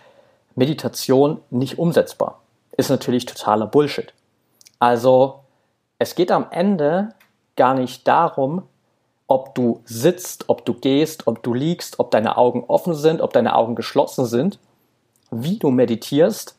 Meditation 0.56 1.40
nicht 1.52 1.78
umsetzbar. 1.78 2.42
Ist 2.76 2.90
natürlich 2.90 3.28
totaler 3.28 3.68
Bullshit. 3.68 4.14
Also 4.80 5.42
es 6.00 6.16
geht 6.16 6.32
am 6.32 6.48
Ende 6.50 7.10
gar 7.56 7.76
nicht 7.76 8.08
darum, 8.08 8.64
ob 9.28 9.54
du 9.54 9.82
sitzt, 9.86 10.50
ob 10.50 10.66
du 10.66 10.74
gehst, 10.74 11.28
ob 11.28 11.44
du 11.44 11.54
liegst, 11.54 12.00
ob 12.00 12.10
deine 12.10 12.36
Augen 12.36 12.64
offen 12.68 12.96
sind, 12.96 13.22
ob 13.22 13.32
deine 13.32 13.56
Augen 13.56 13.76
geschlossen 13.76 14.26
sind. 14.26 14.58
Wie 15.30 15.60
du 15.60 15.70
meditierst, 15.70 16.56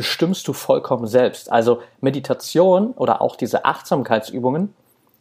bestimmst 0.00 0.48
du 0.48 0.54
vollkommen 0.54 1.06
selbst. 1.06 1.52
Also 1.52 1.82
Meditation 2.00 2.92
oder 2.92 3.20
auch 3.20 3.36
diese 3.36 3.66
Achtsamkeitsübungen 3.66 4.72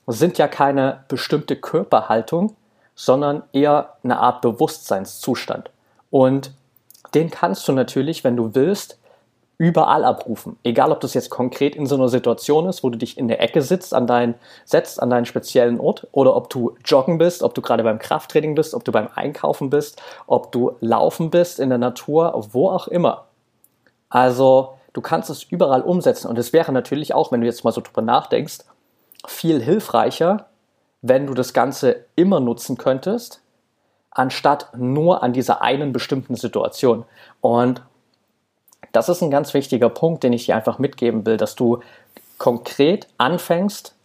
sind 0.07 0.37
ja 0.37 0.47
keine 0.47 1.03
bestimmte 1.09 1.57
Körperhaltung, 1.57 2.55
sondern 2.95 3.43
eher 3.51 3.97
eine 4.03 4.19
Art 4.19 4.39
Bewusstseinszustand. 4.39 5.69
Und 6.11 6.51
den 7.13 7.29
kannst 7.29 7.67
du 7.67 7.73
natürlich, 7.73 8.23
wenn 8.23 8.37
du 8.37 8.55
willst, 8.55 8.99
überall 9.57 10.05
abrufen. 10.05 10.55
Egal, 10.63 10.93
ob 10.93 11.01
das 11.01 11.13
jetzt 11.13 11.29
konkret 11.29 11.75
in 11.75 11.85
so 11.85 11.95
einer 11.95 12.07
Situation 12.07 12.69
ist, 12.69 12.81
wo 12.81 12.89
du 12.89 12.97
dich 12.97 13.17
in 13.17 13.27
der 13.27 13.41
Ecke 13.41 13.61
sitzt, 13.61 13.93
an 13.93 14.07
dein, 14.07 14.35
setzt 14.63 15.03
an 15.03 15.09
deinen 15.09 15.25
speziellen 15.25 15.77
Ort, 15.77 16.07
oder 16.13 16.37
ob 16.37 16.49
du 16.49 16.77
joggen 16.85 17.17
bist, 17.17 17.43
ob 17.43 17.53
du 17.53 17.61
gerade 17.61 17.83
beim 17.83 17.99
Krafttraining 17.99 18.55
bist, 18.55 18.73
ob 18.73 18.85
du 18.85 18.93
beim 18.93 19.09
Einkaufen 19.13 19.69
bist, 19.69 20.01
ob 20.25 20.53
du 20.53 20.77
laufen 20.79 21.31
bist 21.31 21.59
in 21.59 21.67
der 21.67 21.79
Natur, 21.79 22.47
wo 22.53 22.69
auch 22.69 22.87
immer. 22.87 23.25
Also, 24.09 24.77
du 24.93 25.01
kannst 25.01 25.29
es 25.29 25.43
überall 25.43 25.81
umsetzen. 25.81 26.27
Und 26.27 26.37
es 26.37 26.53
wäre 26.53 26.71
natürlich 26.71 27.13
auch, 27.13 27.31
wenn 27.31 27.41
du 27.41 27.47
jetzt 27.47 27.63
mal 27.63 27.71
so 27.71 27.81
drüber 27.81 28.01
nachdenkst, 28.01 28.59
viel 29.27 29.61
hilfreicher, 29.61 30.47
wenn 31.01 31.27
du 31.27 31.33
das 31.33 31.53
Ganze 31.53 32.05
immer 32.15 32.39
nutzen 32.39 32.77
könntest, 32.77 33.41
anstatt 34.11 34.71
nur 34.75 35.23
an 35.23 35.33
dieser 35.33 35.61
einen 35.61 35.93
bestimmten 35.93 36.35
Situation. 36.35 37.05
Und 37.41 37.83
das 38.91 39.09
ist 39.09 39.21
ein 39.21 39.31
ganz 39.31 39.53
wichtiger 39.53 39.89
Punkt, 39.89 40.23
den 40.23 40.33
ich 40.33 40.45
dir 40.45 40.55
einfach 40.55 40.79
mitgeben 40.79 41.25
will, 41.25 41.37
dass 41.37 41.55
du 41.55 41.79
konkret 42.37 43.07
anfängst, 43.17 43.95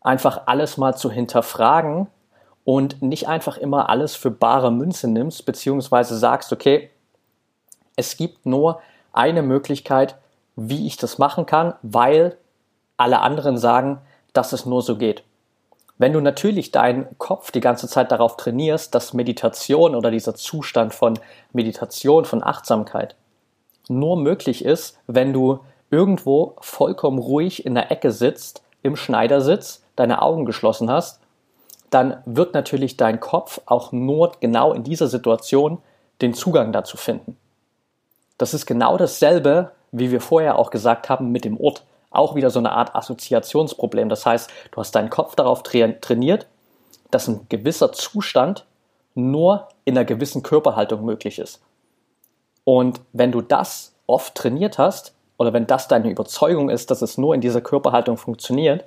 einfach 0.00 0.42
alles 0.46 0.76
mal 0.76 0.94
zu 0.96 1.10
hinterfragen 1.10 2.08
und 2.64 3.02
nicht 3.02 3.28
einfach 3.28 3.56
immer 3.56 3.88
alles 3.88 4.16
für 4.16 4.30
bare 4.30 4.70
Münze 4.70 5.08
nimmst, 5.08 5.46
beziehungsweise 5.46 6.16
sagst, 6.16 6.52
okay, 6.52 6.90
es 7.96 8.16
gibt 8.16 8.44
nur 8.44 8.80
eine 9.14 9.42
Möglichkeit, 9.42 10.16
wie 10.56 10.86
ich 10.86 10.96
das 10.96 11.18
machen 11.18 11.46
kann, 11.46 11.74
weil 11.82 12.36
alle 12.96 13.20
anderen 13.20 13.58
sagen, 13.58 14.00
dass 14.32 14.52
es 14.52 14.66
nur 14.66 14.82
so 14.82 14.96
geht. 14.96 15.24
Wenn 15.96 16.12
du 16.12 16.20
natürlich 16.20 16.72
deinen 16.72 17.18
Kopf 17.18 17.50
die 17.50 17.60
ganze 17.60 17.86
Zeit 17.86 18.10
darauf 18.10 18.36
trainierst, 18.36 18.94
dass 18.94 19.14
Meditation 19.14 19.94
oder 19.94 20.10
dieser 20.10 20.34
Zustand 20.34 20.92
von 20.92 21.18
Meditation, 21.52 22.24
von 22.24 22.42
Achtsamkeit 22.42 23.14
nur 23.88 24.16
möglich 24.16 24.64
ist, 24.64 24.98
wenn 25.06 25.32
du 25.32 25.60
irgendwo 25.90 26.56
vollkommen 26.60 27.18
ruhig 27.18 27.64
in 27.64 27.74
der 27.74 27.92
Ecke 27.92 28.10
sitzt, 28.10 28.62
im 28.82 28.96
Schneidersitz, 28.96 29.82
deine 29.94 30.22
Augen 30.22 30.44
geschlossen 30.44 30.90
hast, 30.90 31.20
dann 31.90 32.16
wird 32.24 32.54
natürlich 32.54 32.96
dein 32.96 33.20
Kopf 33.20 33.60
auch 33.66 33.92
nur 33.92 34.32
genau 34.40 34.72
in 34.72 34.82
dieser 34.82 35.06
Situation 35.06 35.78
den 36.20 36.34
Zugang 36.34 36.72
dazu 36.72 36.96
finden. 36.96 37.36
Das 38.38 38.54
ist 38.54 38.66
genau 38.66 38.96
dasselbe, 38.96 39.72
wie 39.92 40.10
wir 40.10 40.20
vorher 40.20 40.58
auch 40.58 40.70
gesagt 40.70 41.08
haben, 41.08 41.30
mit 41.30 41.44
dem 41.44 41.58
Ort. 41.60 41.84
Auch 42.10 42.34
wieder 42.34 42.50
so 42.50 42.58
eine 42.58 42.72
Art 42.72 42.94
Assoziationsproblem. 42.94 44.08
Das 44.08 44.24
heißt, 44.26 44.50
du 44.70 44.80
hast 44.80 44.92
deinen 44.94 45.10
Kopf 45.10 45.34
darauf 45.34 45.62
trainiert, 45.62 46.46
dass 47.10 47.28
ein 47.28 47.46
gewisser 47.48 47.92
Zustand 47.92 48.66
nur 49.14 49.68
in 49.84 49.96
einer 49.96 50.04
gewissen 50.04 50.42
Körperhaltung 50.42 51.04
möglich 51.04 51.38
ist. 51.38 51.60
Und 52.64 53.00
wenn 53.12 53.32
du 53.32 53.40
das 53.40 53.94
oft 54.06 54.34
trainiert 54.34 54.78
hast, 54.78 55.14
oder 55.38 55.52
wenn 55.52 55.66
das 55.66 55.88
deine 55.88 56.10
Überzeugung 56.10 56.70
ist, 56.70 56.90
dass 56.90 57.02
es 57.02 57.18
nur 57.18 57.34
in 57.34 57.40
dieser 57.40 57.60
Körperhaltung 57.60 58.16
funktioniert, 58.16 58.84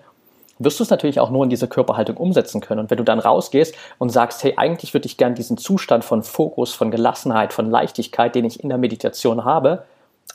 wirst 0.59 0.79
du 0.79 0.83
es 0.83 0.89
natürlich 0.89 1.19
auch 1.19 1.29
nur 1.29 1.43
in 1.43 1.49
dieser 1.49 1.67
Körperhaltung 1.67 2.17
umsetzen 2.17 2.61
können. 2.61 2.81
Und 2.81 2.89
wenn 2.89 2.97
du 2.97 3.03
dann 3.03 3.19
rausgehst 3.19 3.75
und 3.97 4.09
sagst, 4.09 4.43
hey, 4.43 4.53
eigentlich 4.57 4.93
würde 4.93 5.05
ich 5.05 5.17
gern 5.17 5.35
diesen 5.35 5.57
Zustand 5.57 6.03
von 6.03 6.23
Fokus, 6.23 6.73
von 6.73 6.91
Gelassenheit, 6.91 7.53
von 7.53 7.69
Leichtigkeit, 7.69 8.35
den 8.35 8.45
ich 8.45 8.61
in 8.61 8.69
der 8.69 8.77
Meditation 8.77 9.45
habe, 9.45 9.83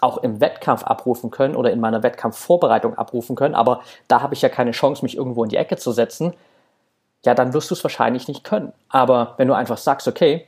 auch 0.01 0.19
im 0.19 0.41
Wettkampf 0.41 0.85
abrufen 0.85 1.31
können 1.31 1.55
oder 1.55 1.71
in 1.71 1.81
meiner 1.81 2.03
Wettkampfvorbereitung 2.03 2.97
abrufen 2.99 3.37
können, 3.37 3.55
aber 3.55 3.83
da 4.09 4.21
habe 4.23 4.35
ich 4.35 4.43
ja 4.43 4.49
keine 4.49 4.73
Chance, 4.73 5.05
mich 5.05 5.17
irgendwo 5.17 5.45
in 5.45 5.51
die 5.51 5.57
Ecke 5.57 5.77
zu 5.77 5.93
setzen, 5.93 6.35
ja, 7.25 7.35
dann 7.35 7.53
wirst 7.53 7.71
du 7.71 7.75
es 7.75 7.85
wahrscheinlich 7.85 8.27
nicht 8.27 8.43
können. 8.43 8.73
Aber 8.89 9.35
wenn 9.37 9.47
du 9.47 9.55
einfach 9.55 9.79
sagst, 9.79 10.09
okay, 10.09 10.47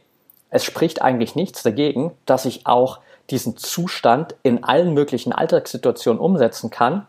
es 0.51 0.65
spricht 0.65 1.03
eigentlich 1.03 1.37
nichts 1.37 1.63
dagegen, 1.63 2.13
dass 2.27 2.47
ich 2.47 2.67
auch 2.67 2.99
diesen 3.31 3.57
Zustand 3.57 4.35
in 4.43 4.65
allen 4.65 4.93
möglichen 4.93 5.33
Alltagssituationen 5.33 6.21
umsetzen 6.21 6.71
kann, 6.71 7.07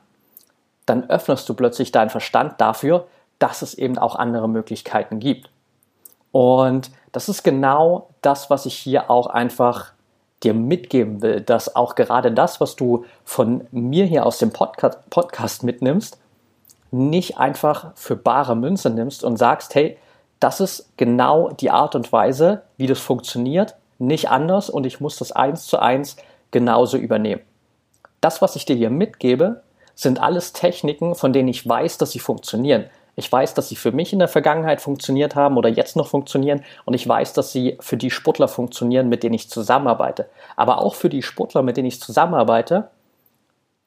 dann 0.86 1.10
öffnest 1.10 1.48
du 1.50 1.54
plötzlich 1.54 1.92
deinen 1.92 2.10
Verstand 2.10 2.60
dafür, 2.60 3.08
dass 3.40 3.62
es 3.62 3.74
eben 3.74 3.98
auch 3.98 4.16
andere 4.16 4.48
Möglichkeiten 4.48 5.20
gibt. 5.20 5.50
Und 6.32 6.92
das 7.12 7.30
ist 7.30 7.44
genau 7.44 8.10
das, 8.22 8.50
was 8.50 8.66
ich 8.66 8.76
hier 8.76 9.10
auch 9.10 9.28
einfach 9.28 9.94
dir 10.44 10.54
mitgeben 10.54 11.22
will, 11.22 11.42
dass 11.42 11.76
auch 11.76 11.96
gerade 11.96 12.32
das, 12.32 12.60
was 12.60 12.76
du 12.76 13.06
von 13.24 13.68
mir 13.72 14.06
hier 14.06 14.26
aus 14.26 14.38
dem 14.38 14.52
Podcast, 14.52 15.10
Podcast 15.10 15.64
mitnimmst, 15.64 16.20
nicht 16.92 17.38
einfach 17.38 17.92
für 17.96 18.16
bare 18.16 18.56
Münze 18.56 18.90
nimmst 18.90 19.24
und 19.24 19.38
sagst, 19.38 19.76
hey, 19.76 19.98
das 20.40 20.60
ist 20.60 20.90
genau 20.98 21.50
die 21.50 21.72
Art 21.72 21.96
und 21.96 22.12
Weise, 22.12 22.62
wie 22.78 22.88
das 22.88 23.00
funktioniert, 23.00 23.76
nicht 23.98 24.30
anders 24.30 24.70
und 24.70 24.86
ich 24.86 25.00
muss 25.00 25.18
das 25.18 25.32
eins 25.32 25.66
zu 25.66 25.80
eins 25.80 26.18
genauso 26.52 26.98
übernehmen. 26.98 27.42
Das, 28.22 28.42
was 28.42 28.56
ich 28.56 28.66
dir 28.66 28.76
hier 28.76 28.90
mitgebe, 28.90 29.64
sind 29.96 30.22
alles 30.22 30.54
Techniken, 30.54 31.16
von 31.16 31.34
denen 31.34 31.50
ich 31.50 31.68
weiß, 31.68 31.98
dass 31.98 32.12
sie 32.12 32.20
funktionieren. 32.20 32.86
Ich 33.16 33.32
weiß, 33.32 33.54
dass 33.54 33.70
sie 33.70 33.78
für 33.78 33.94
mich 33.94 34.12
in 34.12 34.20
der 34.20 34.28
Vergangenheit 34.28 34.82
funktioniert 34.82 35.36
haben 35.36 35.58
oder 35.58 35.70
jetzt 35.70 35.96
noch 35.96 36.08
funktionieren 36.08 36.64
und 36.84 36.94
ich 36.94 37.08
weiß, 37.08 37.34
dass 37.34 37.52
sie 37.52 37.78
für 37.80 37.96
die 37.98 38.12
Sportler 38.12 38.50
funktionieren, 38.50 39.08
mit 39.08 39.24
denen 39.24 39.36
ich 39.36 39.50
zusammenarbeite. 39.50 40.30
Aber 40.58 40.80
auch 40.80 40.96
für 40.96 41.10
die 41.10 41.22
Sportler, 41.22 41.64
mit 41.64 41.78
denen 41.78 41.88
ich 41.88 42.02
zusammenarbeite, 42.02 42.90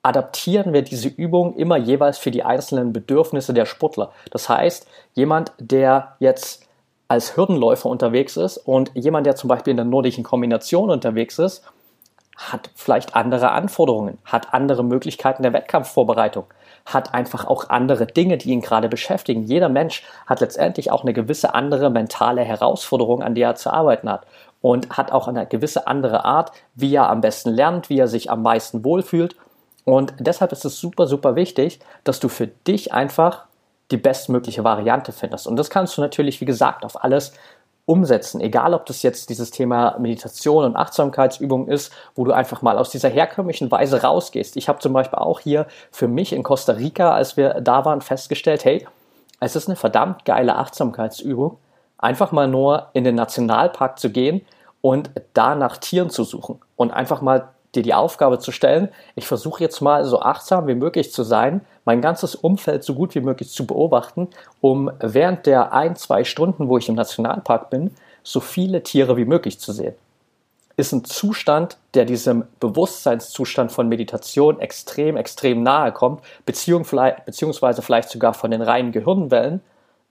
adaptieren 0.02 0.72
wir 0.72 0.82
diese 0.82 1.08
Übung 1.08 1.56
immer 1.56 1.76
jeweils 1.76 2.16
für 2.16 2.30
die 2.30 2.42
einzelnen 2.42 2.94
Bedürfnisse 2.94 3.52
der 3.52 3.66
Sportler. 3.66 4.12
Das 4.30 4.48
heißt, 4.48 4.86
jemand, 5.14 5.52
der 5.58 6.16
jetzt 6.20 6.66
als 7.08 7.36
Hürdenläufer 7.36 7.88
unterwegs 7.88 8.36
ist 8.36 8.58
und 8.58 8.90
jemand, 8.94 9.26
der 9.26 9.36
zum 9.36 9.48
Beispiel 9.48 9.72
in 9.72 9.78
der 9.78 9.86
nordischen 9.86 10.24
Kombination 10.24 10.90
unterwegs 10.90 11.38
ist, 11.38 11.64
hat 12.38 12.70
vielleicht 12.74 13.14
andere 13.14 13.50
Anforderungen, 13.50 14.16
hat 14.24 14.54
andere 14.54 14.82
Möglichkeiten 14.82 15.42
der 15.42 15.52
Wettkampfvorbereitung, 15.52 16.46
hat 16.86 17.12
einfach 17.12 17.46
auch 17.46 17.68
andere 17.68 18.06
Dinge, 18.06 18.38
die 18.38 18.50
ihn 18.50 18.62
gerade 18.62 18.88
beschäftigen. 18.88 19.42
Jeder 19.42 19.68
Mensch 19.68 20.02
hat 20.26 20.40
letztendlich 20.40 20.90
auch 20.90 21.02
eine 21.02 21.12
gewisse 21.12 21.54
andere 21.54 21.90
mentale 21.90 22.42
Herausforderung, 22.42 23.22
an 23.22 23.34
der 23.34 23.48
er 23.48 23.54
zu 23.56 23.70
arbeiten 23.70 24.08
hat 24.08 24.26
und 24.62 24.96
hat 24.96 25.12
auch 25.12 25.28
eine 25.28 25.44
gewisse 25.44 25.86
andere 25.86 26.24
Art, 26.24 26.52
wie 26.74 26.94
er 26.94 27.10
am 27.10 27.20
besten 27.20 27.50
lernt, 27.50 27.90
wie 27.90 27.98
er 27.98 28.08
sich 28.08 28.30
am 28.30 28.42
meisten 28.42 28.84
wohlfühlt 28.84 29.36
und 29.88 30.12
deshalb 30.18 30.52
ist 30.52 30.66
es 30.66 30.78
super, 30.78 31.06
super 31.06 31.34
wichtig, 31.34 31.80
dass 32.04 32.20
du 32.20 32.28
für 32.28 32.46
dich 32.46 32.92
einfach 32.92 33.46
die 33.90 33.96
bestmögliche 33.96 34.62
Variante 34.62 35.12
findest. 35.12 35.46
Und 35.46 35.56
das 35.56 35.70
kannst 35.70 35.96
du 35.96 36.02
natürlich, 36.02 36.42
wie 36.42 36.44
gesagt, 36.44 36.84
auf 36.84 37.02
alles 37.02 37.32
umsetzen. 37.88 38.42
Egal, 38.42 38.74
ob 38.74 38.84
das 38.84 39.02
jetzt 39.02 39.30
dieses 39.30 39.50
Thema 39.50 39.96
Meditation 39.98 40.64
und 40.64 40.76
Achtsamkeitsübung 40.76 41.68
ist, 41.68 41.90
wo 42.14 42.24
du 42.24 42.32
einfach 42.32 42.60
mal 42.60 42.76
aus 42.76 42.90
dieser 42.90 43.08
herkömmlichen 43.08 43.70
Weise 43.70 44.02
rausgehst. 44.02 44.58
Ich 44.58 44.68
habe 44.68 44.78
zum 44.78 44.92
Beispiel 44.92 45.18
auch 45.18 45.40
hier 45.40 45.66
für 45.90 46.06
mich 46.06 46.34
in 46.34 46.42
Costa 46.42 46.72
Rica, 46.72 47.14
als 47.14 47.38
wir 47.38 47.62
da 47.62 47.86
waren, 47.86 48.02
festgestellt, 48.02 48.66
hey, 48.66 48.86
es 49.40 49.56
ist 49.56 49.68
eine 49.68 49.76
verdammt 49.76 50.26
geile 50.26 50.56
Achtsamkeitsübung, 50.56 51.56
einfach 51.96 52.30
mal 52.30 52.46
nur 52.46 52.88
in 52.92 53.04
den 53.04 53.14
Nationalpark 53.14 53.98
zu 53.98 54.10
gehen 54.10 54.44
und 54.82 55.10
da 55.32 55.54
nach 55.54 55.78
Tieren 55.78 56.10
zu 56.10 56.24
suchen 56.24 56.60
und 56.76 56.90
einfach 56.90 57.22
mal 57.22 57.48
dir 57.74 57.82
die 57.82 57.94
Aufgabe 57.94 58.38
zu 58.38 58.52
stellen, 58.52 58.88
ich 59.14 59.26
versuche 59.26 59.62
jetzt 59.62 59.80
mal 59.80 60.04
so 60.04 60.20
achtsam 60.20 60.66
wie 60.66 60.74
möglich 60.74 61.12
zu 61.12 61.22
sein, 61.22 61.60
mein 61.84 62.00
ganzes 62.00 62.34
Umfeld 62.34 62.84
so 62.84 62.94
gut 62.94 63.14
wie 63.14 63.20
möglich 63.20 63.50
zu 63.50 63.66
beobachten, 63.66 64.28
um 64.60 64.90
während 65.00 65.46
der 65.46 65.72
ein, 65.72 65.96
zwei 65.96 66.24
Stunden, 66.24 66.68
wo 66.68 66.78
ich 66.78 66.88
im 66.88 66.94
Nationalpark 66.94 67.70
bin, 67.70 67.94
so 68.22 68.40
viele 68.40 68.82
Tiere 68.82 69.16
wie 69.16 69.24
möglich 69.24 69.58
zu 69.58 69.72
sehen. 69.72 69.94
Ist 70.76 70.92
ein 70.92 71.04
Zustand, 71.04 71.76
der 71.94 72.04
diesem 72.04 72.44
Bewusstseinszustand 72.60 73.72
von 73.72 73.88
Meditation 73.88 74.60
extrem, 74.60 75.16
extrem 75.16 75.62
nahe 75.62 75.92
kommt, 75.92 76.22
beziehungsweise 76.46 77.82
vielleicht 77.82 78.10
sogar 78.10 78.32
von 78.32 78.50
den 78.50 78.62
reinen 78.62 78.92
Gehirnwellen 78.92 79.60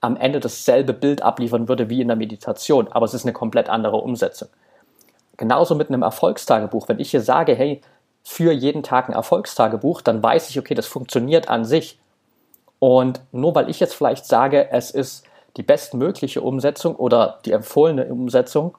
am 0.02 0.17
Ende 0.17 0.39
dasselbe 0.39 0.93
Bild 0.93 1.22
abliefern 1.22 1.67
würde 1.67 1.89
wie 1.89 2.02
in 2.02 2.08
der 2.08 2.17
Meditation, 2.17 2.88
aber 2.89 3.06
es 3.06 3.13
ist 3.13 3.24
eine 3.24 3.34
komplett 3.34 3.70
andere 3.70 3.98
Umsetzung. 3.98 4.50
Genauso 5.38 5.76
mit 5.76 5.89
einem 5.89 6.02
Erfolgstagebuch. 6.02 6.88
Wenn 6.88 7.00
ich 7.00 7.12
hier 7.12 7.21
sage, 7.21 7.56
hey, 7.56 7.82
für 8.23 8.52
jeden 8.52 8.84
Tag 8.84 9.08
ein 9.08 9.13
Erfolgstagebuch, 9.13 10.02
dann 10.02 10.21
weiß 10.21 10.50
ich, 10.50 10.60
okay, 10.60 10.73
das 10.73 10.88
funktioniert 10.88 11.47
an 11.47 11.63
sich. 11.63 12.00
Und 12.80 13.21
nur 13.32 13.56
weil 13.56 13.69
ich 13.69 13.80
jetzt 13.80 13.95
vielleicht 13.95 14.26
sage, 14.26 14.69
es 14.71 14.91
ist 14.91 15.23
die 15.56 15.63
bestmögliche 15.63 16.41
Umsetzung 16.41 16.95
oder 16.95 17.39
die 17.45 17.52
empfohlene 17.52 18.06
Umsetzung, 18.06 18.78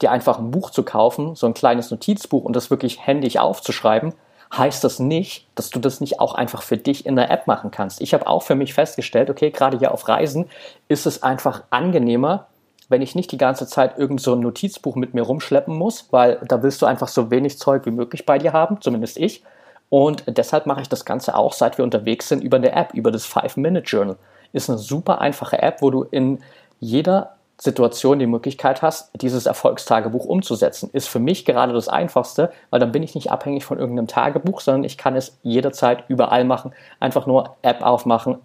dir 0.00 0.10
einfach 0.10 0.38
ein 0.38 0.50
Buch 0.50 0.70
zu 0.70 0.82
kaufen, 0.82 1.34
so 1.34 1.46
ein 1.46 1.54
kleines 1.54 1.90
Notizbuch 1.90 2.44
und 2.44 2.54
das 2.54 2.70
wirklich 2.70 3.06
händisch 3.06 3.36
aufzuschreiben, 3.36 4.14
heißt 4.56 4.84
das 4.84 4.98
nicht, 4.98 5.46
dass 5.54 5.70
du 5.70 5.78
das 5.80 6.00
nicht 6.00 6.20
auch 6.20 6.34
einfach 6.34 6.62
für 6.62 6.76
dich 6.76 7.06
in 7.06 7.16
der 7.16 7.30
App 7.30 7.46
machen 7.46 7.70
kannst. 7.70 8.00
Ich 8.00 8.14
habe 8.14 8.26
auch 8.26 8.42
für 8.42 8.54
mich 8.54 8.74
festgestellt, 8.74 9.30
okay, 9.30 9.50
gerade 9.50 9.78
hier 9.78 9.92
auf 9.92 10.08
Reisen 10.08 10.48
ist 10.88 11.06
es 11.06 11.22
einfach 11.22 11.64
angenehmer, 11.70 12.46
wenn 12.88 13.02
ich 13.02 13.14
nicht 13.14 13.32
die 13.32 13.38
ganze 13.38 13.66
Zeit 13.66 13.98
irgend 13.98 14.20
so 14.20 14.34
ein 14.34 14.40
Notizbuch 14.40 14.96
mit 14.96 15.14
mir 15.14 15.22
rumschleppen 15.22 15.76
muss, 15.76 16.08
weil 16.10 16.38
da 16.46 16.62
willst 16.62 16.82
du 16.82 16.86
einfach 16.86 17.08
so 17.08 17.30
wenig 17.30 17.58
Zeug 17.58 17.86
wie 17.86 17.90
möglich 17.90 18.26
bei 18.26 18.38
dir 18.38 18.52
haben, 18.52 18.80
zumindest 18.80 19.18
ich. 19.18 19.42
Und 19.88 20.24
deshalb 20.26 20.66
mache 20.66 20.80
ich 20.80 20.88
das 20.88 21.04
Ganze 21.04 21.36
auch, 21.36 21.52
seit 21.52 21.78
wir 21.78 21.84
unterwegs 21.84 22.28
sind, 22.28 22.42
über 22.42 22.56
eine 22.56 22.72
App, 22.72 22.94
über 22.94 23.10
das 23.10 23.26
Five-Minute-Journal. 23.26 24.16
Ist 24.52 24.68
eine 24.68 24.78
super 24.78 25.20
einfache 25.20 25.62
App, 25.62 25.82
wo 25.82 25.90
du 25.90 26.02
in 26.02 26.40
jeder 26.80 27.34
Situation 27.60 28.18
die 28.18 28.26
Möglichkeit 28.26 28.82
hast, 28.82 29.10
dieses 29.20 29.46
Erfolgstagebuch 29.46 30.24
umzusetzen. 30.24 30.90
Ist 30.92 31.08
für 31.08 31.20
mich 31.20 31.44
gerade 31.44 31.72
das 31.72 31.88
Einfachste, 31.88 32.52
weil 32.70 32.80
dann 32.80 32.92
bin 32.92 33.02
ich 33.02 33.14
nicht 33.14 33.30
abhängig 33.30 33.64
von 33.64 33.78
irgendeinem 33.78 34.08
Tagebuch, 34.08 34.60
sondern 34.60 34.84
ich 34.84 34.98
kann 34.98 35.16
es 35.16 35.38
jederzeit 35.42 36.04
überall 36.08 36.44
machen. 36.44 36.72
Einfach 36.98 37.26
nur 37.26 37.56
App 37.62 37.82
aufmachen, 37.82 38.38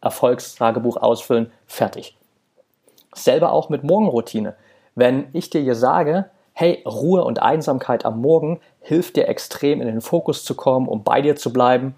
Erfolgstagebuch 0.00 0.96
ausfüllen, 0.96 1.52
fertig. 1.66 2.16
Selber 3.16 3.52
auch 3.52 3.68
mit 3.68 3.84
Morgenroutine. 3.84 4.54
Wenn 4.94 5.28
ich 5.32 5.50
dir 5.50 5.60
hier 5.60 5.74
sage, 5.74 6.30
hey, 6.52 6.82
Ruhe 6.86 7.24
und 7.24 7.42
Einsamkeit 7.42 8.04
am 8.04 8.20
Morgen 8.20 8.60
hilft 8.80 9.16
dir 9.16 9.28
extrem 9.28 9.80
in 9.80 9.86
den 9.86 10.00
Fokus 10.00 10.44
zu 10.44 10.54
kommen, 10.54 10.88
um 10.88 11.02
bei 11.02 11.20
dir 11.20 11.36
zu 11.36 11.52
bleiben 11.52 11.94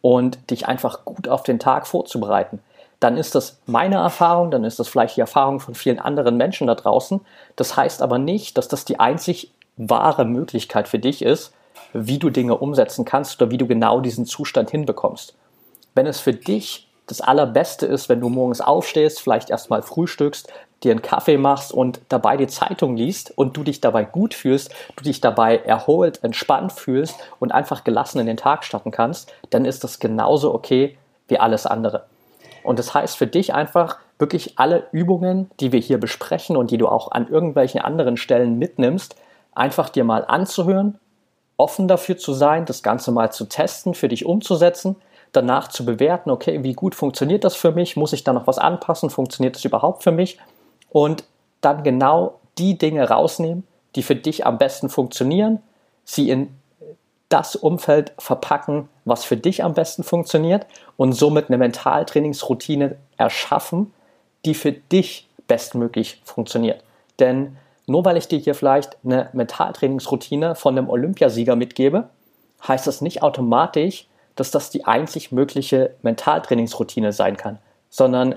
und 0.00 0.50
dich 0.50 0.66
einfach 0.68 1.04
gut 1.04 1.28
auf 1.28 1.42
den 1.42 1.58
Tag 1.58 1.86
vorzubereiten 1.86 2.60
dann 3.02 3.16
ist 3.16 3.34
das 3.34 3.60
meine 3.66 3.96
Erfahrung, 3.96 4.50
dann 4.50 4.64
ist 4.64 4.78
das 4.78 4.88
vielleicht 4.88 5.16
die 5.16 5.22
Erfahrung 5.22 5.58
von 5.58 5.74
vielen 5.74 5.98
anderen 5.98 6.36
Menschen 6.36 6.68
da 6.68 6.74
draußen. 6.74 7.20
Das 7.56 7.76
heißt 7.76 8.00
aber 8.00 8.18
nicht, 8.18 8.56
dass 8.56 8.68
das 8.68 8.84
die 8.84 9.00
einzig 9.00 9.52
wahre 9.76 10.24
Möglichkeit 10.24 10.86
für 10.86 11.00
dich 11.00 11.22
ist, 11.22 11.52
wie 11.92 12.18
du 12.18 12.30
Dinge 12.30 12.58
umsetzen 12.58 13.04
kannst 13.04 13.40
oder 13.40 13.50
wie 13.50 13.58
du 13.58 13.66
genau 13.66 14.00
diesen 14.00 14.24
Zustand 14.24 14.70
hinbekommst. 14.70 15.34
Wenn 15.94 16.06
es 16.06 16.20
für 16.20 16.32
dich 16.32 16.91
das 17.12 17.20
Allerbeste 17.20 17.84
ist, 17.84 18.08
wenn 18.08 18.22
du 18.22 18.30
morgens 18.30 18.62
aufstehst, 18.62 19.20
vielleicht 19.20 19.50
erstmal 19.50 19.82
frühstückst, 19.82 20.50
dir 20.82 20.92
einen 20.92 21.02
Kaffee 21.02 21.36
machst 21.36 21.70
und 21.70 22.00
dabei 22.08 22.38
die 22.38 22.46
Zeitung 22.46 22.96
liest 22.96 23.36
und 23.36 23.54
du 23.54 23.62
dich 23.64 23.82
dabei 23.82 24.04
gut 24.04 24.32
fühlst, 24.32 24.70
du 24.96 25.04
dich 25.04 25.20
dabei 25.20 25.58
erholt, 25.58 26.24
entspannt 26.24 26.72
fühlst 26.72 27.16
und 27.38 27.52
einfach 27.52 27.84
gelassen 27.84 28.18
in 28.18 28.26
den 28.26 28.38
Tag 28.38 28.64
starten 28.64 28.92
kannst, 28.92 29.30
dann 29.50 29.66
ist 29.66 29.84
das 29.84 29.98
genauso 29.98 30.54
okay 30.54 30.96
wie 31.28 31.38
alles 31.38 31.66
andere. 31.66 32.06
Und 32.64 32.78
das 32.78 32.94
heißt 32.94 33.18
für 33.18 33.26
dich 33.26 33.52
einfach 33.52 33.98
wirklich 34.18 34.58
alle 34.58 34.86
Übungen, 34.92 35.50
die 35.60 35.70
wir 35.70 35.80
hier 35.80 36.00
besprechen 36.00 36.56
und 36.56 36.70
die 36.70 36.78
du 36.78 36.88
auch 36.88 37.10
an 37.12 37.28
irgendwelchen 37.28 37.82
anderen 37.82 38.16
Stellen 38.16 38.58
mitnimmst, 38.58 39.16
einfach 39.54 39.90
dir 39.90 40.04
mal 40.04 40.24
anzuhören, 40.24 40.98
offen 41.58 41.88
dafür 41.88 42.16
zu 42.16 42.32
sein, 42.32 42.64
das 42.64 42.82
Ganze 42.82 43.12
mal 43.12 43.30
zu 43.30 43.44
testen, 43.44 43.92
für 43.92 44.08
dich 44.08 44.24
umzusetzen, 44.24 44.96
danach 45.32 45.68
zu 45.68 45.84
bewerten, 45.84 46.30
okay, 46.30 46.62
wie 46.62 46.74
gut 46.74 46.94
funktioniert 46.94 47.44
das 47.44 47.56
für 47.56 47.72
mich, 47.72 47.96
muss 47.96 48.12
ich 48.12 48.24
da 48.24 48.32
noch 48.32 48.46
was 48.46 48.58
anpassen, 48.58 49.10
funktioniert 49.10 49.56
das 49.56 49.64
überhaupt 49.64 50.02
für 50.02 50.12
mich? 50.12 50.38
Und 50.90 51.24
dann 51.60 51.82
genau 51.82 52.38
die 52.58 52.76
Dinge 52.76 53.08
rausnehmen, 53.08 53.66
die 53.96 54.02
für 54.02 54.16
dich 54.16 54.46
am 54.46 54.58
besten 54.58 54.88
funktionieren, 54.88 55.60
sie 56.04 56.28
in 56.28 56.54
das 57.28 57.56
Umfeld 57.56 58.12
verpacken, 58.18 58.90
was 59.06 59.24
für 59.24 59.38
dich 59.38 59.64
am 59.64 59.72
besten 59.72 60.04
funktioniert 60.04 60.66
und 60.98 61.14
somit 61.14 61.48
eine 61.48 61.56
Mentaltrainingsroutine 61.56 62.96
erschaffen, 63.16 63.94
die 64.44 64.54
für 64.54 64.72
dich 64.72 65.28
bestmöglich 65.48 66.20
funktioniert. 66.24 66.84
Denn 67.18 67.56
nur 67.86 68.04
weil 68.04 68.18
ich 68.18 68.28
dir 68.28 68.38
hier 68.38 68.54
vielleicht 68.54 68.98
eine 69.04 69.30
Mentaltrainingsroutine 69.32 70.54
von 70.54 70.76
einem 70.76 70.90
Olympiasieger 70.90 71.56
mitgebe, 71.56 72.10
heißt 72.66 72.86
das 72.86 73.00
nicht 73.00 73.22
automatisch, 73.22 74.06
dass 74.36 74.50
das 74.50 74.70
die 74.70 74.84
einzig 74.84 75.32
mögliche 75.32 75.94
Mentaltrainingsroutine 76.02 77.12
sein 77.12 77.36
kann, 77.36 77.58
sondern 77.90 78.36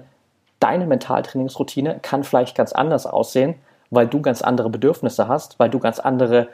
deine 0.60 0.88
Mentaltrainingsroutine 0.88 2.00
kann 2.02 2.24
vielleicht 2.24 2.56
ganz 2.56 2.74
anders 2.74 3.06
aussehen, 3.06 3.56
weil 3.90 4.08
du 4.08 4.22
ganz 4.22 4.42
andere 4.42 4.70
Bedürfnisse 4.70 5.28
hast, 5.28 5.60
weil 5.60 5.70
du 5.70 5.80
ganz 5.80 6.00
andere 6.00 6.48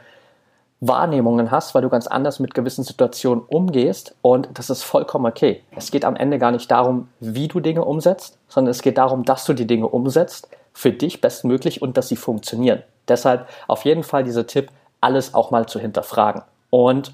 Wahrnehmungen 0.80 1.52
hast, 1.52 1.74
weil 1.74 1.82
du 1.82 1.88
ganz 1.88 2.08
anders 2.08 2.40
mit 2.40 2.54
gewissen 2.54 2.82
Situationen 2.82 3.44
umgehst 3.46 4.16
und 4.20 4.48
das 4.54 4.68
ist 4.68 4.82
vollkommen 4.82 5.26
okay. 5.26 5.62
Es 5.76 5.92
geht 5.92 6.04
am 6.04 6.16
Ende 6.16 6.38
gar 6.38 6.50
nicht 6.50 6.70
darum, 6.70 7.08
wie 7.20 7.46
du 7.46 7.60
Dinge 7.60 7.84
umsetzt, 7.84 8.36
sondern 8.48 8.72
es 8.72 8.82
geht 8.82 8.98
darum, 8.98 9.24
dass 9.24 9.44
du 9.44 9.52
die 9.52 9.66
Dinge 9.66 9.86
umsetzt, 9.88 10.48
für 10.72 10.90
dich 10.90 11.20
bestmöglich 11.20 11.82
und 11.82 11.96
dass 11.96 12.08
sie 12.08 12.16
funktionieren. 12.16 12.82
Deshalb 13.06 13.46
auf 13.68 13.84
jeden 13.84 14.02
Fall 14.02 14.24
dieser 14.24 14.46
Tipp, 14.46 14.70
alles 15.00 15.34
auch 15.34 15.50
mal 15.50 15.66
zu 15.66 15.78
hinterfragen. 15.78 16.42
Und 16.70 17.12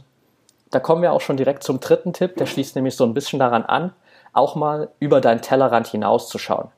da 0.71 0.81
kommen 0.81 1.03
wir 1.03 1.13
auch 1.13 1.21
schon 1.21 1.37
direkt 1.37 1.63
zum 1.63 1.81
dritten 1.81 2.13
Tipp, 2.13 2.37
der 2.37 2.47
schließt 2.47 2.77
nämlich 2.77 2.97
so 2.97 3.05
ein 3.05 3.15
bisschen 3.15 3.39
daran 3.39 3.65
an, 3.65 3.93
auch 4.33 4.55
mal 4.55 4.89
über 5.01 5.21
deinen 5.21 5.41
Tellerrand 5.41 5.87
hinauszuschauen. 5.89 6.69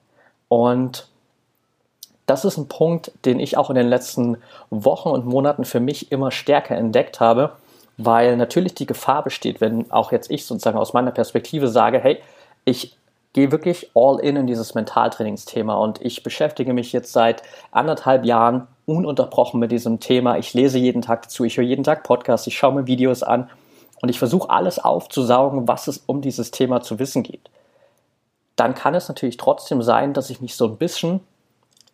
Und 0.48 1.09
das 2.26 2.44
ist 2.44 2.57
ein 2.59 2.68
Punkt, 2.68 3.12
den 3.24 3.40
ich 3.40 3.57
auch 3.57 3.70
in 3.70 3.76
den 3.76 3.88
letzten 3.88 4.37
Wochen 4.70 5.09
und 5.09 5.26
Monaten 5.26 5.64
für 5.64 5.81
mich 5.81 6.12
immer 6.12 6.31
stärker 6.31 6.76
entdeckt 6.76 7.18
habe, 7.18 7.53
weil 7.96 8.37
natürlich 8.37 8.74
die 8.74 8.87
Gefahr 8.87 9.24
besteht, 9.24 9.61
wenn 9.61 9.90
auch 9.90 10.12
jetzt 10.12 10.31
ich 10.31 10.46
sozusagen 10.46 10.79
aus 10.79 10.92
meiner 10.92 11.11
Perspektive 11.11 11.68
sage, 11.68 11.98
hey, 11.98 12.20
ich 12.64 12.96
gehe 13.33 13.53
wirklich 13.53 13.90
all 13.94 14.18
in 14.20 14.37
in 14.37 14.46
dieses 14.46 14.74
Mentaltrainingsthema 14.74 15.74
und 15.74 16.00
ich 16.00 16.22
beschäftige 16.22 16.72
mich 16.72 16.92
jetzt 16.92 17.12
seit 17.12 17.42
anderthalb 17.70 18.24
Jahren 18.24 18.66
ununterbrochen 18.87 19.61
mit 19.61 19.70
diesem 19.70 20.00
Thema. 20.00 20.38
Ich 20.38 20.55
lese 20.55 20.79
jeden 20.79 21.03
Tag 21.03 21.22
dazu, 21.22 21.44
ich 21.44 21.57
höre 21.57 21.64
jeden 21.64 21.85
Tag 21.85 22.03
Podcasts, 22.03 22.46
ich 22.46 22.57
schaue 22.57 22.74
mir 22.74 22.87
Videos 22.87 23.22
an 23.22 23.48
und 24.02 24.08
ich 24.08 24.18
versuche 24.18 24.50
alles 24.50 24.78
aufzusaugen, 24.78 25.68
was 25.68 25.86
es 25.88 26.02
um 26.06 26.20
dieses 26.20 26.50
Thema 26.50 26.80
zu 26.80 26.98
wissen 26.98 27.22
gibt. 27.22 27.50
Dann 28.56 28.74
kann 28.74 28.94
es 28.94 29.08
natürlich 29.08 29.36
trotzdem 29.36 29.82
sein, 29.82 30.12
dass 30.12 30.30
ich 30.30 30.40
mich 30.40 30.54
so 30.54 30.66
ein 30.66 30.76
bisschen 30.76 31.20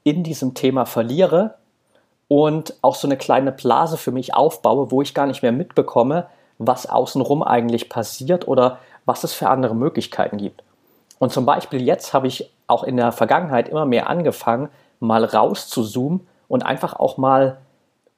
in 0.04 0.22
diesem 0.22 0.54
Thema 0.54 0.86
verliere 0.86 1.54
und 2.28 2.74
auch 2.82 2.94
so 2.94 3.06
eine 3.06 3.16
kleine 3.16 3.52
Blase 3.52 3.96
für 3.96 4.12
mich 4.12 4.34
aufbaue, 4.34 4.90
wo 4.90 5.02
ich 5.02 5.14
gar 5.14 5.26
nicht 5.26 5.42
mehr 5.42 5.52
mitbekomme, 5.52 6.26
was 6.58 6.88
außenrum 6.88 7.42
eigentlich 7.42 7.88
passiert 7.88 8.48
oder 8.48 8.78
was 9.04 9.24
es 9.24 9.32
für 9.32 9.48
andere 9.48 9.74
Möglichkeiten 9.74 10.38
gibt. 10.38 10.62
Und 11.18 11.32
zum 11.32 11.46
Beispiel 11.46 11.82
jetzt 11.82 12.12
habe 12.12 12.26
ich 12.26 12.50
auch 12.66 12.84
in 12.84 12.96
der 12.96 13.12
Vergangenheit 13.12 13.68
immer 13.68 13.86
mehr 13.86 14.08
angefangen, 14.08 14.68
mal 15.00 15.24
raus 15.24 15.68
zu 15.68 15.82
zoomen 15.82 16.26
und 16.48 16.64
einfach 16.64 16.98
auch 16.98 17.16
mal 17.16 17.58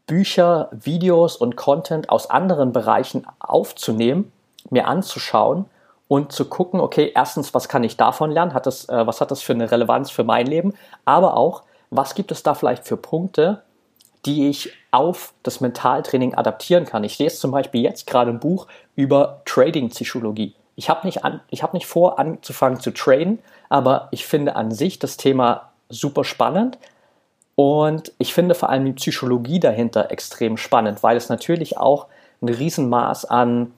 Bücher, 0.09 0.69
Videos 0.73 1.37
und 1.37 1.55
Content 1.55 2.11
aus 2.11 2.29
anderen 2.29 2.73
Bereichen 2.73 3.25
aufzunehmen, 3.39 4.33
mir 4.71 4.89
anzuschauen 4.89 5.67
und 6.09 6.33
zu 6.33 6.47
gucken, 6.47 6.81
okay, 6.81 7.13
erstens, 7.15 7.55
was 7.55 7.69
kann 7.69 7.85
ich 7.85 7.97
davon 7.97 8.33
lernen? 8.33 8.55
Hat 8.55 8.67
das, 8.67 8.89
äh, 8.89 9.07
was 9.07 9.21
hat 9.21 9.31
das 9.31 9.43
für 9.43 9.53
eine 9.53 9.71
Relevanz 9.71 10.11
für 10.11 10.25
mein 10.25 10.47
Leben? 10.47 10.75
Aber 11.05 11.37
auch, 11.37 11.63
was 11.91 12.17
gibt 12.17 12.33
es 12.33 12.43
da 12.43 12.55
vielleicht 12.55 12.89
für 12.89 12.97
Punkte, 12.97 13.63
die 14.27 14.49
ich 14.49 14.73
auf 14.91 15.33
das 15.43 15.61
Mentaltraining 15.61 16.35
adaptieren 16.35 16.87
kann. 16.87 17.05
Ich 17.05 17.19
lese 17.19 17.39
zum 17.39 17.51
Beispiel 17.51 17.83
jetzt 17.83 18.07
gerade 18.07 18.31
ein 18.31 18.41
Buch 18.41 18.67
über 18.97 19.43
Trading-Psychologie. 19.45 20.55
Ich 20.75 20.89
habe 20.89 21.07
nicht, 21.07 21.23
hab 21.23 21.75
nicht 21.75 21.87
vor, 21.87 22.19
anzufangen 22.19 22.81
zu 22.81 22.91
traden, 22.91 23.39
aber 23.69 24.09
ich 24.11 24.27
finde 24.27 24.57
an 24.57 24.71
sich 24.71 24.99
das 24.99 25.17
Thema 25.17 25.71
super 25.89 26.25
spannend 26.25 26.79
und 27.59 28.13
ich 28.19 28.35
finde 28.35 28.55
vor 28.55 28.69
allem 28.71 28.85
die 28.85 28.93
Psychologie 28.93 29.59
dahinter 29.59 30.13
extrem 30.13 30.57
spannend, 30.57 31.03
weil 31.03 31.17
es 31.17 31.29
natürlich 31.29 31.77
auch 31.77 32.07
ein 32.41 32.51
Riesenmaß 32.51 33.25
an 33.25 33.73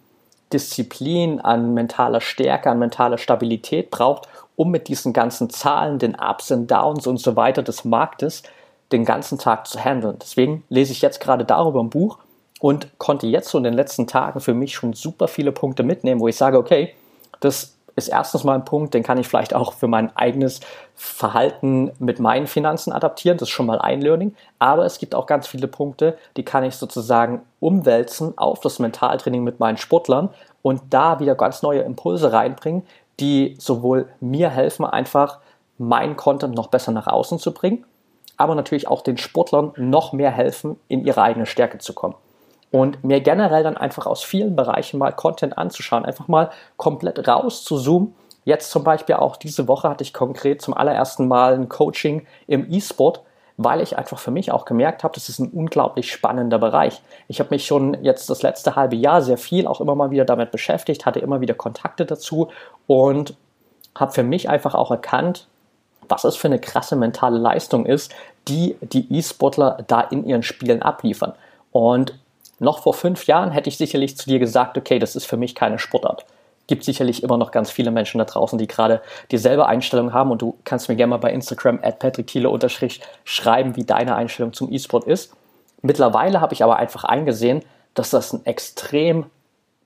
Disziplin, 0.52 1.40
an 1.40 1.72
mentaler 1.72 2.20
Stärke, 2.20 2.68
an 2.68 2.78
mentaler 2.78 3.16
Stabilität 3.16 3.90
braucht, 3.90 4.28
um 4.54 4.70
mit 4.70 4.88
diesen 4.88 5.14
ganzen 5.14 5.48
Zahlen, 5.48 5.98
den 5.98 6.14
Ups 6.14 6.50
und 6.50 6.70
Downs 6.70 7.06
und 7.06 7.20
so 7.20 7.36
weiter 7.36 7.62
des 7.62 7.86
Marktes 7.86 8.42
den 8.92 9.06
ganzen 9.06 9.38
Tag 9.38 9.66
zu 9.66 9.82
handeln. 9.82 10.18
Deswegen 10.20 10.62
lese 10.68 10.92
ich 10.92 11.00
jetzt 11.00 11.18
gerade 11.18 11.46
darüber 11.46 11.82
ein 11.82 11.88
Buch 11.88 12.18
und 12.60 12.98
konnte 12.98 13.28
jetzt 13.28 13.48
so 13.48 13.56
in 13.56 13.64
den 13.64 13.72
letzten 13.72 14.06
Tagen 14.06 14.40
für 14.40 14.52
mich 14.52 14.74
schon 14.74 14.92
super 14.92 15.26
viele 15.26 15.52
Punkte 15.52 15.84
mitnehmen, 15.84 16.20
wo 16.20 16.28
ich 16.28 16.36
sage, 16.36 16.58
okay, 16.58 16.92
das 17.40 17.78
ist 18.00 18.08
erstens 18.08 18.44
mal 18.44 18.54
ein 18.54 18.64
Punkt, 18.64 18.94
den 18.94 19.02
kann 19.02 19.18
ich 19.18 19.28
vielleicht 19.28 19.54
auch 19.54 19.72
für 19.74 19.86
mein 19.86 20.14
eigenes 20.16 20.60
Verhalten 20.96 21.92
mit 21.98 22.18
meinen 22.18 22.46
Finanzen 22.46 22.92
adaptieren. 22.92 23.38
Das 23.38 23.48
ist 23.48 23.54
schon 23.54 23.66
mal 23.66 23.78
ein 23.78 24.00
Learning. 24.00 24.34
Aber 24.58 24.84
es 24.84 24.98
gibt 24.98 25.14
auch 25.14 25.26
ganz 25.26 25.46
viele 25.46 25.68
Punkte, 25.68 26.18
die 26.36 26.44
kann 26.44 26.64
ich 26.64 26.76
sozusagen 26.76 27.42
umwälzen 27.60 28.36
auf 28.36 28.60
das 28.60 28.78
Mentaltraining 28.78 29.44
mit 29.44 29.60
meinen 29.60 29.76
Sportlern 29.76 30.30
und 30.62 30.82
da 30.90 31.20
wieder 31.20 31.34
ganz 31.34 31.62
neue 31.62 31.80
Impulse 31.80 32.32
reinbringen, 32.32 32.82
die 33.20 33.54
sowohl 33.58 34.08
mir 34.20 34.50
helfen, 34.50 34.84
einfach 34.84 35.38
meinen 35.78 36.16
Content 36.16 36.54
noch 36.54 36.68
besser 36.68 36.92
nach 36.92 37.06
außen 37.06 37.38
zu 37.38 37.52
bringen, 37.54 37.84
aber 38.36 38.54
natürlich 38.54 38.88
auch 38.88 39.02
den 39.02 39.18
Sportlern 39.18 39.72
noch 39.76 40.12
mehr 40.12 40.30
helfen, 40.30 40.78
in 40.88 41.04
ihre 41.04 41.22
eigene 41.22 41.46
Stärke 41.46 41.78
zu 41.78 41.94
kommen. 41.94 42.14
Und 42.70 43.02
mir 43.02 43.20
generell 43.20 43.64
dann 43.64 43.76
einfach 43.76 44.06
aus 44.06 44.22
vielen 44.22 44.54
Bereichen 44.54 44.98
mal 44.98 45.12
Content 45.12 45.58
anzuschauen, 45.58 46.04
einfach 46.04 46.28
mal 46.28 46.50
komplett 46.76 47.26
raus 47.26 47.64
zu 47.64 47.78
zoomen. 47.78 48.14
Jetzt 48.44 48.70
zum 48.70 48.84
Beispiel 48.84 49.16
auch 49.16 49.36
diese 49.36 49.68
Woche 49.68 49.88
hatte 49.88 50.04
ich 50.04 50.12
konkret 50.12 50.62
zum 50.62 50.74
allerersten 50.74 51.28
Mal 51.28 51.54
ein 51.54 51.68
Coaching 51.68 52.26
im 52.46 52.72
E-Sport, 52.72 53.22
weil 53.56 53.80
ich 53.80 53.98
einfach 53.98 54.18
für 54.18 54.30
mich 54.30 54.52
auch 54.52 54.64
gemerkt 54.64 55.04
habe, 55.04 55.14
das 55.14 55.28
ist 55.28 55.38
ein 55.38 55.50
unglaublich 55.50 56.10
spannender 56.10 56.58
Bereich. 56.58 57.02
Ich 57.28 57.40
habe 57.40 57.50
mich 57.50 57.66
schon 57.66 58.02
jetzt 58.02 58.30
das 58.30 58.42
letzte 58.42 58.76
halbe 58.76 58.96
Jahr 58.96 59.20
sehr 59.20 59.36
viel 59.36 59.66
auch 59.66 59.80
immer 59.80 59.94
mal 59.94 60.10
wieder 60.10 60.24
damit 60.24 60.50
beschäftigt, 60.50 61.04
hatte 61.04 61.18
immer 61.18 61.40
wieder 61.40 61.54
Kontakte 61.54 62.06
dazu 62.06 62.48
und 62.86 63.34
habe 63.94 64.12
für 64.12 64.22
mich 64.22 64.48
einfach 64.48 64.74
auch 64.74 64.90
erkannt, 64.90 65.46
was 66.08 66.24
es 66.24 66.36
für 66.36 66.48
eine 66.48 66.58
krasse 66.58 66.96
mentale 66.96 67.38
Leistung 67.38 67.84
ist, 67.84 68.12
die 68.48 68.76
die 68.80 69.12
E-Sportler 69.12 69.84
da 69.86 70.00
in 70.00 70.24
ihren 70.24 70.42
Spielen 70.42 70.82
abliefern. 70.82 71.34
Und 71.72 72.14
Noch 72.60 72.82
vor 72.82 72.94
fünf 72.94 73.26
Jahren 73.26 73.50
hätte 73.50 73.68
ich 73.68 73.78
sicherlich 73.78 74.16
zu 74.16 74.28
dir 74.28 74.38
gesagt, 74.38 74.78
okay, 74.78 74.98
das 74.98 75.16
ist 75.16 75.24
für 75.24 75.38
mich 75.38 75.54
keine 75.54 75.78
Sportart. 75.78 76.26
Gibt 76.66 76.84
sicherlich 76.84 77.22
immer 77.22 77.38
noch 77.38 77.50
ganz 77.50 77.70
viele 77.70 77.90
Menschen 77.90 78.18
da 78.18 78.26
draußen, 78.26 78.58
die 78.58 78.68
gerade 78.68 79.00
dieselbe 79.32 79.66
Einstellung 79.66 80.12
haben 80.12 80.30
und 80.30 80.42
du 80.42 80.56
kannst 80.64 80.88
mir 80.88 80.94
gerne 80.94 81.10
mal 81.10 81.16
bei 81.16 81.32
Instagram 81.32 81.80
at 81.82 82.04
schreiben, 83.24 83.76
wie 83.76 83.84
deine 83.84 84.14
Einstellung 84.14 84.52
zum 84.52 84.70
E-Sport 84.70 85.04
ist. 85.04 85.32
Mittlerweile 85.82 86.40
habe 86.42 86.52
ich 86.52 86.62
aber 86.62 86.76
einfach 86.76 87.04
eingesehen, 87.04 87.62
dass 87.94 88.10
das 88.10 88.34
ein 88.34 88.44
extrem 88.44 89.26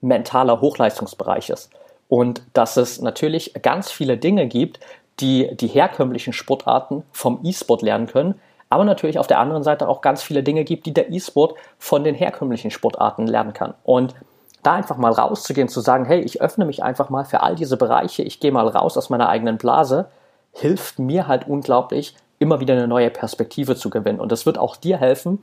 mentaler 0.00 0.60
Hochleistungsbereich 0.60 1.50
ist 1.50 1.70
und 2.08 2.42
dass 2.52 2.76
es 2.76 3.00
natürlich 3.00 3.54
ganz 3.62 3.90
viele 3.90 4.18
Dinge 4.18 4.48
gibt, 4.48 4.80
die 5.20 5.56
die 5.56 5.68
herkömmlichen 5.68 6.32
Sportarten 6.32 7.04
vom 7.12 7.40
E-Sport 7.44 7.82
lernen 7.82 8.08
können, 8.08 8.34
aber 8.74 8.84
natürlich 8.84 9.20
auf 9.20 9.28
der 9.28 9.38
anderen 9.38 9.62
Seite 9.62 9.88
auch 9.88 10.00
ganz 10.00 10.20
viele 10.20 10.42
Dinge 10.42 10.64
gibt, 10.64 10.84
die 10.84 10.92
der 10.92 11.12
E-Sport 11.12 11.54
von 11.78 12.02
den 12.02 12.16
herkömmlichen 12.16 12.72
Sportarten 12.72 13.28
lernen 13.28 13.52
kann. 13.52 13.74
Und 13.84 14.16
da 14.64 14.72
einfach 14.72 14.96
mal 14.96 15.12
rauszugehen, 15.12 15.68
zu 15.68 15.80
sagen, 15.80 16.06
hey, 16.06 16.20
ich 16.20 16.40
öffne 16.40 16.64
mich 16.64 16.82
einfach 16.82 17.08
mal 17.08 17.24
für 17.24 17.42
all 17.42 17.54
diese 17.54 17.76
Bereiche, 17.76 18.24
ich 18.24 18.40
gehe 18.40 18.50
mal 18.50 18.66
raus 18.66 18.96
aus 18.96 19.10
meiner 19.10 19.28
eigenen 19.28 19.58
Blase, 19.58 20.06
hilft 20.52 20.98
mir 20.98 21.28
halt 21.28 21.46
unglaublich, 21.46 22.16
immer 22.40 22.58
wieder 22.58 22.74
eine 22.74 22.88
neue 22.88 23.10
Perspektive 23.10 23.76
zu 23.76 23.90
gewinnen. 23.90 24.18
Und 24.18 24.32
das 24.32 24.44
wird 24.44 24.58
auch 24.58 24.74
dir 24.74 24.96
helfen, 24.96 25.40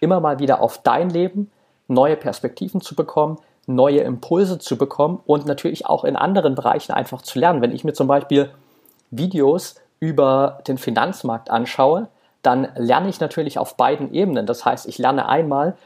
immer 0.00 0.20
mal 0.20 0.38
wieder 0.38 0.60
auf 0.60 0.78
dein 0.82 1.08
Leben 1.08 1.50
neue 1.86 2.16
Perspektiven 2.16 2.82
zu 2.82 2.94
bekommen, 2.94 3.38
neue 3.66 4.00
Impulse 4.00 4.58
zu 4.58 4.76
bekommen 4.76 5.20
und 5.24 5.46
natürlich 5.46 5.86
auch 5.86 6.04
in 6.04 6.16
anderen 6.16 6.54
Bereichen 6.54 6.92
einfach 6.92 7.22
zu 7.22 7.38
lernen. 7.38 7.62
Wenn 7.62 7.72
ich 7.72 7.84
mir 7.84 7.94
zum 7.94 8.08
Beispiel 8.08 8.50
Videos 9.10 9.76
über 10.00 10.58
den 10.66 10.76
Finanzmarkt 10.76 11.48
anschaue, 11.48 12.08
dann 12.48 12.68
lerne 12.76 13.10
ich 13.10 13.20
natürlich 13.20 13.58
auf 13.58 13.76
beiden 13.76 14.14
Ebenen. 14.14 14.46
Das 14.46 14.64
heißt, 14.64 14.88
ich 14.88 14.96
lerne 14.96 15.28
einmal 15.28 15.76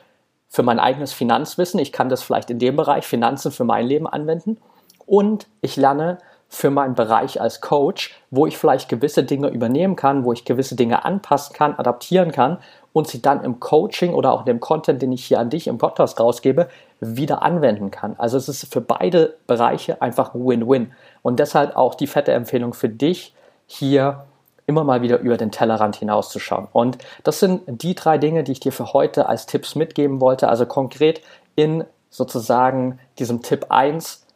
für 0.48 0.62
mein 0.62 0.78
eigenes 0.78 1.12
Finanzwissen, 1.12 1.80
ich 1.80 1.90
kann 1.90 2.08
das 2.08 2.22
vielleicht 2.22 2.50
in 2.50 2.60
dem 2.60 2.76
Bereich 2.76 3.04
Finanzen 3.04 3.50
für 3.50 3.64
mein 3.64 3.84
Leben 3.84 4.06
anwenden 4.06 4.58
und 5.04 5.48
ich 5.60 5.74
lerne 5.74 6.18
für 6.48 6.70
meinen 6.70 6.94
Bereich 6.94 7.40
als 7.40 7.60
Coach, 7.62 8.14
wo 8.30 8.46
ich 8.46 8.56
vielleicht 8.56 8.88
gewisse 8.88 9.24
Dinge 9.24 9.48
übernehmen 9.48 9.96
kann, 9.96 10.24
wo 10.24 10.32
ich 10.32 10.44
gewisse 10.44 10.76
Dinge 10.76 11.04
anpassen 11.04 11.56
kann, 11.56 11.74
adaptieren 11.74 12.30
kann 12.30 12.58
und 12.92 13.08
sie 13.08 13.20
dann 13.20 13.42
im 13.42 13.58
Coaching 13.58 14.14
oder 14.14 14.32
auch 14.32 14.40
in 14.40 14.46
dem 14.46 14.60
Content, 14.60 15.02
den 15.02 15.10
ich 15.10 15.24
hier 15.24 15.40
an 15.40 15.50
dich 15.50 15.66
im 15.66 15.78
Podcast 15.78 16.20
rausgebe, 16.20 16.68
wieder 17.00 17.42
anwenden 17.42 17.90
kann. 17.90 18.14
Also 18.18 18.36
es 18.36 18.48
ist 18.48 18.72
für 18.72 18.82
beide 18.82 19.34
Bereiche 19.48 20.00
einfach 20.00 20.32
Win-Win. 20.32 20.92
Und 21.22 21.40
deshalb 21.40 21.74
auch 21.74 21.96
die 21.96 22.06
fette 22.06 22.32
Empfehlung 22.32 22.72
für 22.72 22.90
dich, 22.90 23.34
hier 23.66 24.26
immer 24.72 24.84
mal 24.84 25.02
wieder 25.02 25.18
über 25.18 25.36
den 25.36 25.50
Tellerrand 25.50 25.96
hinauszuschauen. 25.96 26.66
Und 26.72 26.96
das 27.24 27.40
sind 27.40 27.62
die 27.66 27.94
drei 27.94 28.16
Dinge, 28.16 28.42
die 28.42 28.52
ich 28.52 28.60
dir 28.60 28.72
für 28.72 28.94
heute 28.94 29.28
als 29.28 29.44
Tipps 29.44 29.74
mitgeben 29.74 30.20
wollte. 30.20 30.48
Also 30.48 30.64
konkret 30.64 31.20
in 31.54 31.84
sozusagen 32.08 32.98
diesem 33.18 33.42
Tipp 33.42 33.66
1 33.68 34.26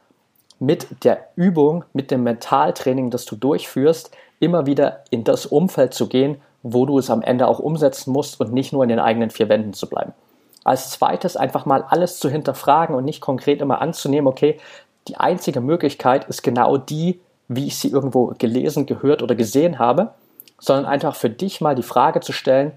mit 0.58 1.04
der 1.04 1.28
Übung, 1.36 1.84
mit 1.94 2.10
dem 2.10 2.22
Mentaltraining, 2.22 3.10
das 3.10 3.24
du 3.24 3.34
durchführst, 3.36 4.10
immer 4.38 4.66
wieder 4.66 5.04
in 5.10 5.24
das 5.24 5.46
Umfeld 5.46 5.94
zu 5.94 6.06
gehen, 6.06 6.36
wo 6.62 6.84
du 6.84 6.98
es 6.98 7.08
am 7.08 7.22
Ende 7.22 7.48
auch 7.48 7.58
umsetzen 7.58 8.12
musst 8.12 8.38
und 8.38 8.52
nicht 8.52 8.72
nur 8.72 8.82
in 8.82 8.90
den 8.90 8.98
eigenen 8.98 9.30
vier 9.30 9.48
Wänden 9.48 9.72
zu 9.72 9.88
bleiben. 9.88 10.12
Als 10.64 10.90
zweites 10.90 11.36
einfach 11.36 11.64
mal 11.64 11.84
alles 11.88 12.18
zu 12.18 12.28
hinterfragen 12.28 12.94
und 12.94 13.04
nicht 13.04 13.20
konkret 13.20 13.62
immer 13.62 13.80
anzunehmen, 13.80 14.26
okay, 14.26 14.58
die 15.08 15.16
einzige 15.16 15.60
Möglichkeit 15.60 16.28
ist 16.28 16.42
genau 16.42 16.76
die, 16.76 17.20
wie 17.48 17.66
ich 17.66 17.78
sie 17.78 17.88
irgendwo 17.88 18.34
gelesen, 18.38 18.86
gehört 18.86 19.22
oder 19.22 19.34
gesehen 19.34 19.78
habe, 19.78 20.12
sondern 20.58 20.86
einfach 20.86 21.14
für 21.14 21.30
dich 21.30 21.60
mal 21.60 21.74
die 21.74 21.82
Frage 21.82 22.20
zu 22.20 22.32
stellen, 22.32 22.72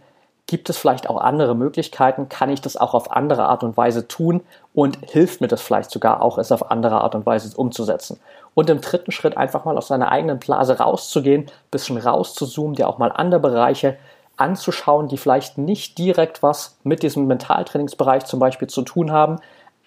Gibt 0.49 0.67
es 0.67 0.79
vielleicht 0.79 1.07
auch 1.11 1.21
andere 1.21 1.53
Möglichkeiten? 1.53 2.27
Kann 2.27 2.49
ich 2.49 2.59
das 2.59 2.75
auch 2.75 2.95
auf 2.95 3.11
andere 3.11 3.43
Art 3.43 3.63
und 3.63 3.77
Weise 3.77 4.07
tun? 4.07 4.41
Und 4.73 4.97
hilft 5.07 5.41
mir 5.41 5.47
das 5.47 5.61
vielleicht 5.61 5.91
sogar 5.91 6.23
auch, 6.23 6.39
es 6.39 6.51
auf 6.51 6.71
andere 6.71 7.01
Art 7.01 7.13
und 7.13 7.27
Weise 7.27 7.55
umzusetzen? 7.55 8.19
Und 8.55 8.67
im 8.71 8.81
dritten 8.81 9.11
Schritt 9.11 9.37
einfach 9.37 9.63
mal 9.65 9.77
aus 9.77 9.89
seiner 9.89 10.11
eigenen 10.11 10.39
Blase 10.39 10.79
rauszugehen, 10.79 11.45
bisschen 11.69 11.97
rauszuzoomen, 11.99 12.73
dir 12.73 12.87
auch 12.87 12.97
mal 12.97 13.11
andere 13.11 13.39
Bereiche 13.41 13.97
anzuschauen, 14.37 15.07
die 15.07 15.17
vielleicht 15.17 15.59
nicht 15.59 15.99
direkt 15.99 16.41
was 16.41 16.79
mit 16.83 17.03
diesem 17.03 17.27
Mentaltrainingsbereich 17.27 18.25
zum 18.25 18.39
Beispiel 18.39 18.69
zu 18.69 18.81
tun 18.81 19.11
haben, 19.11 19.35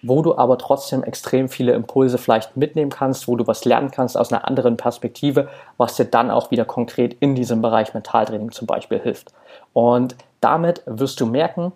wo 0.03 0.21
du 0.21 0.37
aber 0.37 0.57
trotzdem 0.57 1.03
extrem 1.03 1.49
viele 1.49 1.71
Impulse 1.71 2.17
vielleicht 2.17 2.55
mitnehmen 2.57 2.91
kannst, 2.91 3.27
wo 3.27 3.35
du 3.35 3.47
was 3.47 3.65
lernen 3.65 3.89
kannst 3.89 4.17
aus 4.17 4.31
einer 4.31 4.47
anderen 4.47 4.77
Perspektive, 4.77 5.47
was 5.77 5.95
dir 5.95 6.05
dann 6.05 6.29
auch 6.29 6.51
wieder 6.51 6.65
konkret 6.65 7.15
in 7.19 7.35
diesem 7.35 7.61
Bereich 7.61 7.93
Mentaltraining 7.93 8.51
zum 8.51 8.67
Beispiel 8.67 8.99
hilft. 8.99 9.33
Und 9.71 10.15
damit 10.41 10.83
wirst 10.85 11.19
du 11.21 11.25
merken, 11.25 11.71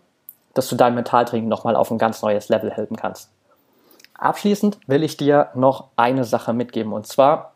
dass 0.53 0.67
du 0.67 0.75
dein 0.75 0.93
Mentaltraining 0.93 1.47
nochmal 1.47 1.75
auf 1.75 1.89
ein 1.89 1.97
ganz 1.97 2.21
neues 2.21 2.49
Level 2.49 2.69
helfen 2.69 2.97
kannst. 2.97 3.29
Abschließend 4.17 4.77
will 4.87 5.03
ich 5.03 5.15
dir 5.15 5.49
noch 5.55 5.85
eine 5.95 6.23
Sache 6.23 6.51
mitgeben 6.51 6.91
und 6.91 7.07
zwar 7.07 7.53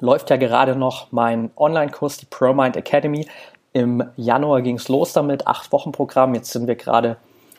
läuft 0.00 0.30
ja 0.30 0.36
gerade 0.36 0.76
noch 0.76 1.12
mein 1.12 1.50
Online-Kurs, 1.56 2.18
die 2.18 2.26
ProMind 2.26 2.76
Academy. 2.76 3.26
Im 3.72 4.04
Januar 4.16 4.62
ging 4.62 4.76
es 4.76 4.88
los 4.88 5.12
damit, 5.12 5.46
acht 5.46 5.72
Wochen 5.72 5.92
Programm. 5.92 6.34
Jetzt 6.34 6.50
sind 6.50 6.66
wir 6.66 6.76
gerade 6.76 7.16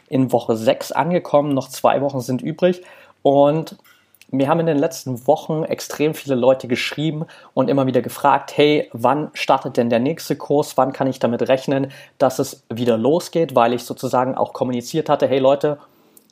in 0.10 0.32
Woche 0.32 0.56
6 0.56 0.92
angekommen, 0.92 1.54
noch 1.54 1.70
zwei 1.70 2.02
Wochen 2.02 2.20
sind 2.20 2.42
übrig 2.42 2.82
und 3.22 3.78
mir 4.32 4.48
haben 4.48 4.60
in 4.60 4.68
den 4.68 4.78
letzten 4.78 5.26
Wochen 5.26 5.64
extrem 5.64 6.14
viele 6.14 6.36
Leute 6.36 6.68
geschrieben 6.68 7.26
und 7.56 7.70
immer 7.70 7.88
wieder 7.88 8.02
gefragt, 8.02 8.56
hey, 8.56 8.88
wann 8.94 9.32
startet 9.34 9.76
denn 9.78 9.90
der 9.90 10.00
nächste 10.00 10.36
Kurs? 10.36 10.78
Wann 10.78 10.94
kann 10.94 11.08
ich 11.08 11.18
damit 11.18 11.48
rechnen, 11.48 11.92
dass 12.20 12.38
es 12.38 12.64
wieder 12.70 12.96
losgeht? 12.96 13.56
Weil 13.56 13.74
ich 13.74 13.86
sozusagen 13.86 14.36
auch 14.36 14.54
kommuniziert 14.54 15.10
hatte, 15.10 15.28
hey 15.28 15.40
Leute, 15.40 15.80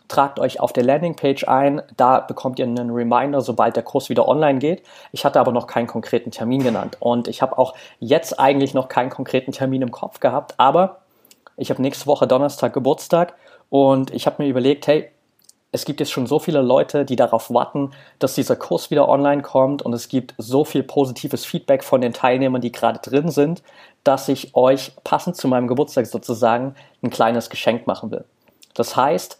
tragt 0.07 0.39
euch 0.39 0.59
auf 0.59 0.73
der 0.73 0.83
Landingpage 0.83 1.47
ein, 1.47 1.81
da 1.97 2.19
bekommt 2.19 2.59
ihr 2.59 2.65
einen 2.65 2.91
Reminder, 2.91 3.41
sobald 3.41 3.75
der 3.75 3.83
Kurs 3.83 4.09
wieder 4.09 4.27
online 4.27 4.59
geht. 4.59 4.83
Ich 5.11 5.25
hatte 5.25 5.39
aber 5.39 5.51
noch 5.51 5.67
keinen 5.67 5.87
konkreten 5.87 6.31
Termin 6.31 6.63
genannt 6.63 6.97
und 6.99 7.27
ich 7.27 7.41
habe 7.41 7.57
auch 7.57 7.73
jetzt 7.99 8.39
eigentlich 8.39 8.73
noch 8.73 8.87
keinen 8.87 9.09
konkreten 9.09 9.51
Termin 9.51 9.81
im 9.81 9.91
Kopf 9.91 10.19
gehabt, 10.19 10.53
aber 10.57 10.99
ich 11.57 11.69
habe 11.71 11.81
nächste 11.81 12.05
Woche 12.05 12.27
Donnerstag 12.27 12.73
Geburtstag 12.73 13.33
und 13.69 14.11
ich 14.13 14.25
habe 14.25 14.43
mir 14.43 14.49
überlegt, 14.49 14.87
hey, 14.87 15.09
es 15.71 15.85
gibt 15.85 15.99
jetzt 15.99 16.11
schon 16.11 16.27
so 16.27 16.39
viele 16.39 16.61
Leute, 16.61 17.05
die 17.05 17.15
darauf 17.15 17.51
warten, 17.51 17.91
dass 18.19 18.35
dieser 18.35 18.55
Kurs 18.55 18.89
wieder 18.89 19.09
online 19.09 19.41
kommt 19.41 19.81
und 19.81 19.93
es 19.93 20.07
gibt 20.07 20.33
so 20.37 20.63
viel 20.63 20.81
positives 20.81 21.45
Feedback 21.45 21.83
von 21.83 22.01
den 22.01 22.13
Teilnehmern, 22.13 22.61
die 22.61 22.71
gerade 22.71 22.99
drin 22.99 23.29
sind, 23.29 23.61
dass 24.03 24.29
ich 24.29 24.55
euch 24.55 24.93
passend 25.03 25.35
zu 25.35 25.47
meinem 25.47 25.67
Geburtstag 25.67 26.07
sozusagen 26.07 26.75
ein 27.03 27.09
kleines 27.09 27.49
Geschenk 27.49 27.85
machen 27.85 28.11
will. 28.11 28.23
Das 28.73 28.95
heißt, 28.95 29.39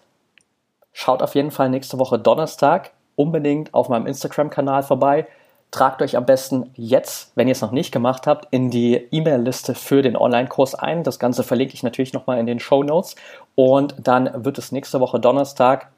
schaut 0.92 1.22
auf 1.22 1.36
jeden 1.36 1.52
Fall 1.52 1.70
nächste 1.70 1.98
Woche 1.98 2.20
Donnerstag 2.20 2.92
unbedingt 3.16 3.74
auf 3.74 3.90
meinem 3.90 4.06
Instagram-Kanal 4.06 4.84
vorbei. 4.84 5.28
Tragt 5.72 6.02
euch 6.02 6.16
am 6.16 6.26
besten 6.26 6.72
jetzt, 6.76 7.34
wenn 7.36 7.48
ihr 7.48 7.52
es 7.52 7.62
noch 7.62 7.72
nicht 7.72 7.92
gemacht 7.92 8.26
habt, 8.26 8.48
in 8.52 8.72
die 8.72 9.08
E-Mail-Liste 9.12 9.76
für 9.76 10.02
den 10.02 10.16
Online-Kurs 10.16 10.76
ein. 10.76 11.04
Das 11.04 11.20
Ganze 11.20 11.44
verlinke 11.44 11.74
ich 11.74 11.84
natürlich 11.84 12.14
nochmal 12.14 12.40
in 12.40 12.46
den 12.46 12.60
Show 12.60 12.84
Notes. 12.84 13.16
Und 13.56 13.96
dann 14.00 14.46
wird 14.46 14.58
es 14.58 14.72
nächste 14.72 15.00
Woche 15.02 15.20
Donnerstag 15.20 15.90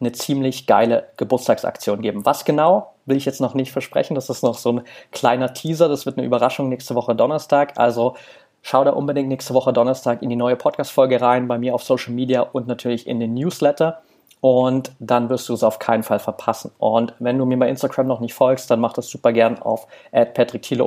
eine 0.00 0.12
ziemlich 0.12 0.66
geile 0.66 1.08
Geburtstagsaktion 1.16 2.02
geben. 2.02 2.26
Was 2.26 2.44
genau, 2.44 2.92
will 3.06 3.16
ich 3.16 3.24
jetzt 3.24 3.40
noch 3.40 3.54
nicht 3.54 3.72
versprechen. 3.72 4.14
Das 4.14 4.28
ist 4.28 4.42
noch 4.42 4.58
so 4.58 4.72
ein 4.72 4.80
kleiner 5.12 5.54
Teaser. 5.54 5.88
Das 5.88 6.06
wird 6.06 6.18
eine 6.18 6.26
Überraschung 6.26 6.68
nächste 6.68 6.94
Woche 6.94 7.14
Donnerstag. 7.14 7.78
Also 7.78 8.16
schau 8.62 8.84
da 8.84 8.90
unbedingt 8.90 9.28
nächste 9.28 9.54
Woche 9.54 9.72
Donnerstag 9.72 10.22
in 10.22 10.30
die 10.30 10.36
neue 10.36 10.56
Podcast-Folge 10.56 11.20
rein, 11.20 11.48
bei 11.48 11.58
mir 11.58 11.74
auf 11.74 11.82
Social 11.84 12.12
Media 12.12 12.42
und 12.42 12.66
natürlich 12.66 13.06
in 13.06 13.20
den 13.20 13.34
Newsletter 13.34 14.02
und 14.42 14.90
dann 14.98 15.30
wirst 15.30 15.48
du 15.48 15.54
es 15.54 15.62
auf 15.62 15.78
keinen 15.78 16.02
Fall 16.02 16.18
verpassen. 16.18 16.72
Und 16.78 17.14
wenn 17.20 17.38
du 17.38 17.46
mir 17.46 17.56
bei 17.56 17.68
Instagram 17.68 18.08
noch 18.08 18.18
nicht 18.18 18.34
folgst, 18.34 18.70
dann 18.72 18.80
mach 18.80 18.92
das 18.92 19.08
super 19.08 19.32
gern 19.32 19.62
auf 19.62 19.86
patrickthiele 20.10 20.84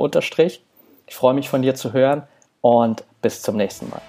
Ich 1.06 1.14
freue 1.16 1.32
mich 1.32 1.48
von 1.48 1.62
dir 1.62 1.74
zu 1.74 1.94
hören 1.94 2.24
und 2.60 3.02
bis 3.22 3.40
zum 3.40 3.56
nächsten 3.56 3.88
Mal. 3.88 4.02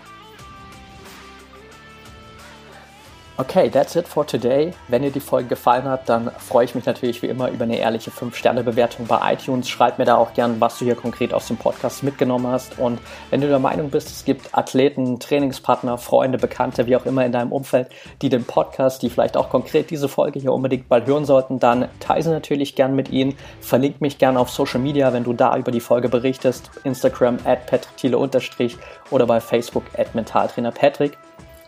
Okay, 3.40 3.70
that's 3.70 3.96
it 3.96 4.08
for 4.08 4.26
today. 4.26 4.74
Wenn 4.88 5.04
dir 5.04 5.12
die 5.12 5.20
Folge 5.20 5.50
gefallen 5.50 5.84
hat, 5.84 6.10
dann 6.10 6.32
freue 6.40 6.66
ich 6.66 6.74
mich 6.74 6.88
natürlich 6.88 7.22
wie 7.22 7.28
immer 7.28 7.52
über 7.52 7.66
eine 7.66 7.78
ehrliche 7.78 8.10
5-Sterne-Bewertung 8.10 9.06
bei 9.06 9.34
iTunes. 9.34 9.70
Schreib 9.70 10.00
mir 10.00 10.06
da 10.06 10.16
auch 10.16 10.34
gern, 10.34 10.60
was 10.60 10.80
du 10.80 10.86
hier 10.86 10.96
konkret 10.96 11.36
aus 11.36 11.46
dem 11.46 11.58
Podcast 11.58 12.02
mitgenommen 12.02 12.48
hast. 12.48 12.80
Und 12.80 13.00
wenn 13.30 13.40
du 13.40 13.48
der 13.48 13.60
Meinung 13.60 13.92
bist, 13.92 14.10
es 14.10 14.26
gibt 14.26 14.58
Athleten, 14.58 15.20
Trainingspartner, 15.20 16.00
Freunde, 16.00 16.40
Bekannte, 16.40 16.88
wie 16.88 16.96
auch 16.96 17.06
immer 17.06 17.28
in 17.28 17.32
deinem 17.32 17.52
Umfeld, 17.52 17.90
die 18.24 18.30
den 18.30 18.44
Podcast, 18.44 19.04
die 19.04 19.12
vielleicht 19.12 19.38
auch 19.38 19.52
konkret 19.52 19.92
diese 19.92 20.10
Folge 20.10 20.40
hier 20.40 20.52
unbedingt 20.52 20.90
bald 20.90 21.06
hören 21.06 21.26
sollten, 21.26 21.60
dann 21.60 21.90
teile 22.00 22.24
sie 22.24 22.32
natürlich 22.32 22.74
gern 22.74 22.96
mit 22.96 23.10
ihnen. 23.10 23.36
Verlink 23.62 24.02
mich 24.02 24.18
gern 24.18 24.36
auf 24.36 24.50
Social 24.50 24.80
Media, 24.80 25.14
wenn 25.14 25.24
du 25.24 25.34
da 25.34 25.56
über 25.56 25.70
die 25.70 25.80
Folge 25.80 26.10
berichtest. 26.10 26.72
Instagram 26.84 27.38
at 27.46 27.68
patrickthiele 27.68 28.18
oder 28.18 29.28
bei 29.28 29.40
Facebook 29.40 29.84
at 29.96 30.16
mentaltrainerpatrick. 30.16 31.16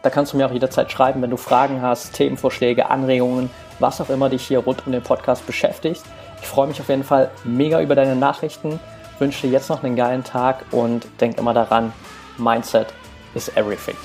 Da 0.02 0.10
kannst 0.10 0.32
du 0.32 0.38
mir 0.38 0.48
auch 0.48 0.52
jederzeit 0.52 0.92
schreiben, 0.92 1.22
wenn 1.22 1.30
du 1.30 1.38
Fragen 1.38 1.82
hast, 1.82 2.14
Themenvorschläge, 2.14 2.90
Anregungen, 2.90 3.50
was 3.80 4.00
auch 4.00 4.10
immer 4.10 4.30
dich 4.30 4.48
hier 4.48 4.60
rund 4.60 4.86
um 4.86 4.94
den 4.94 5.04
Podcast 5.04 5.46
beschäftigt. 5.46 6.04
Ich 6.42 6.48
freue 6.48 6.68
mich 6.68 6.80
auf 6.80 6.88
jeden 6.88 7.04
Fall 7.04 7.30
mega 7.44 7.82
über 7.82 7.96
deine 7.96 8.16
Nachrichten, 8.16 8.80
wünsche 9.20 9.48
dir 9.48 9.54
jetzt 9.54 9.70
noch 9.70 9.84
einen 9.84 9.98
geilen 9.98 10.24
Tag 10.24 10.64
und 10.72 11.06
denk 11.20 11.38
immer 11.38 11.54
daran, 11.54 11.92
Mindset 12.38 12.88
is 13.36 13.50
everything. 13.56 13.96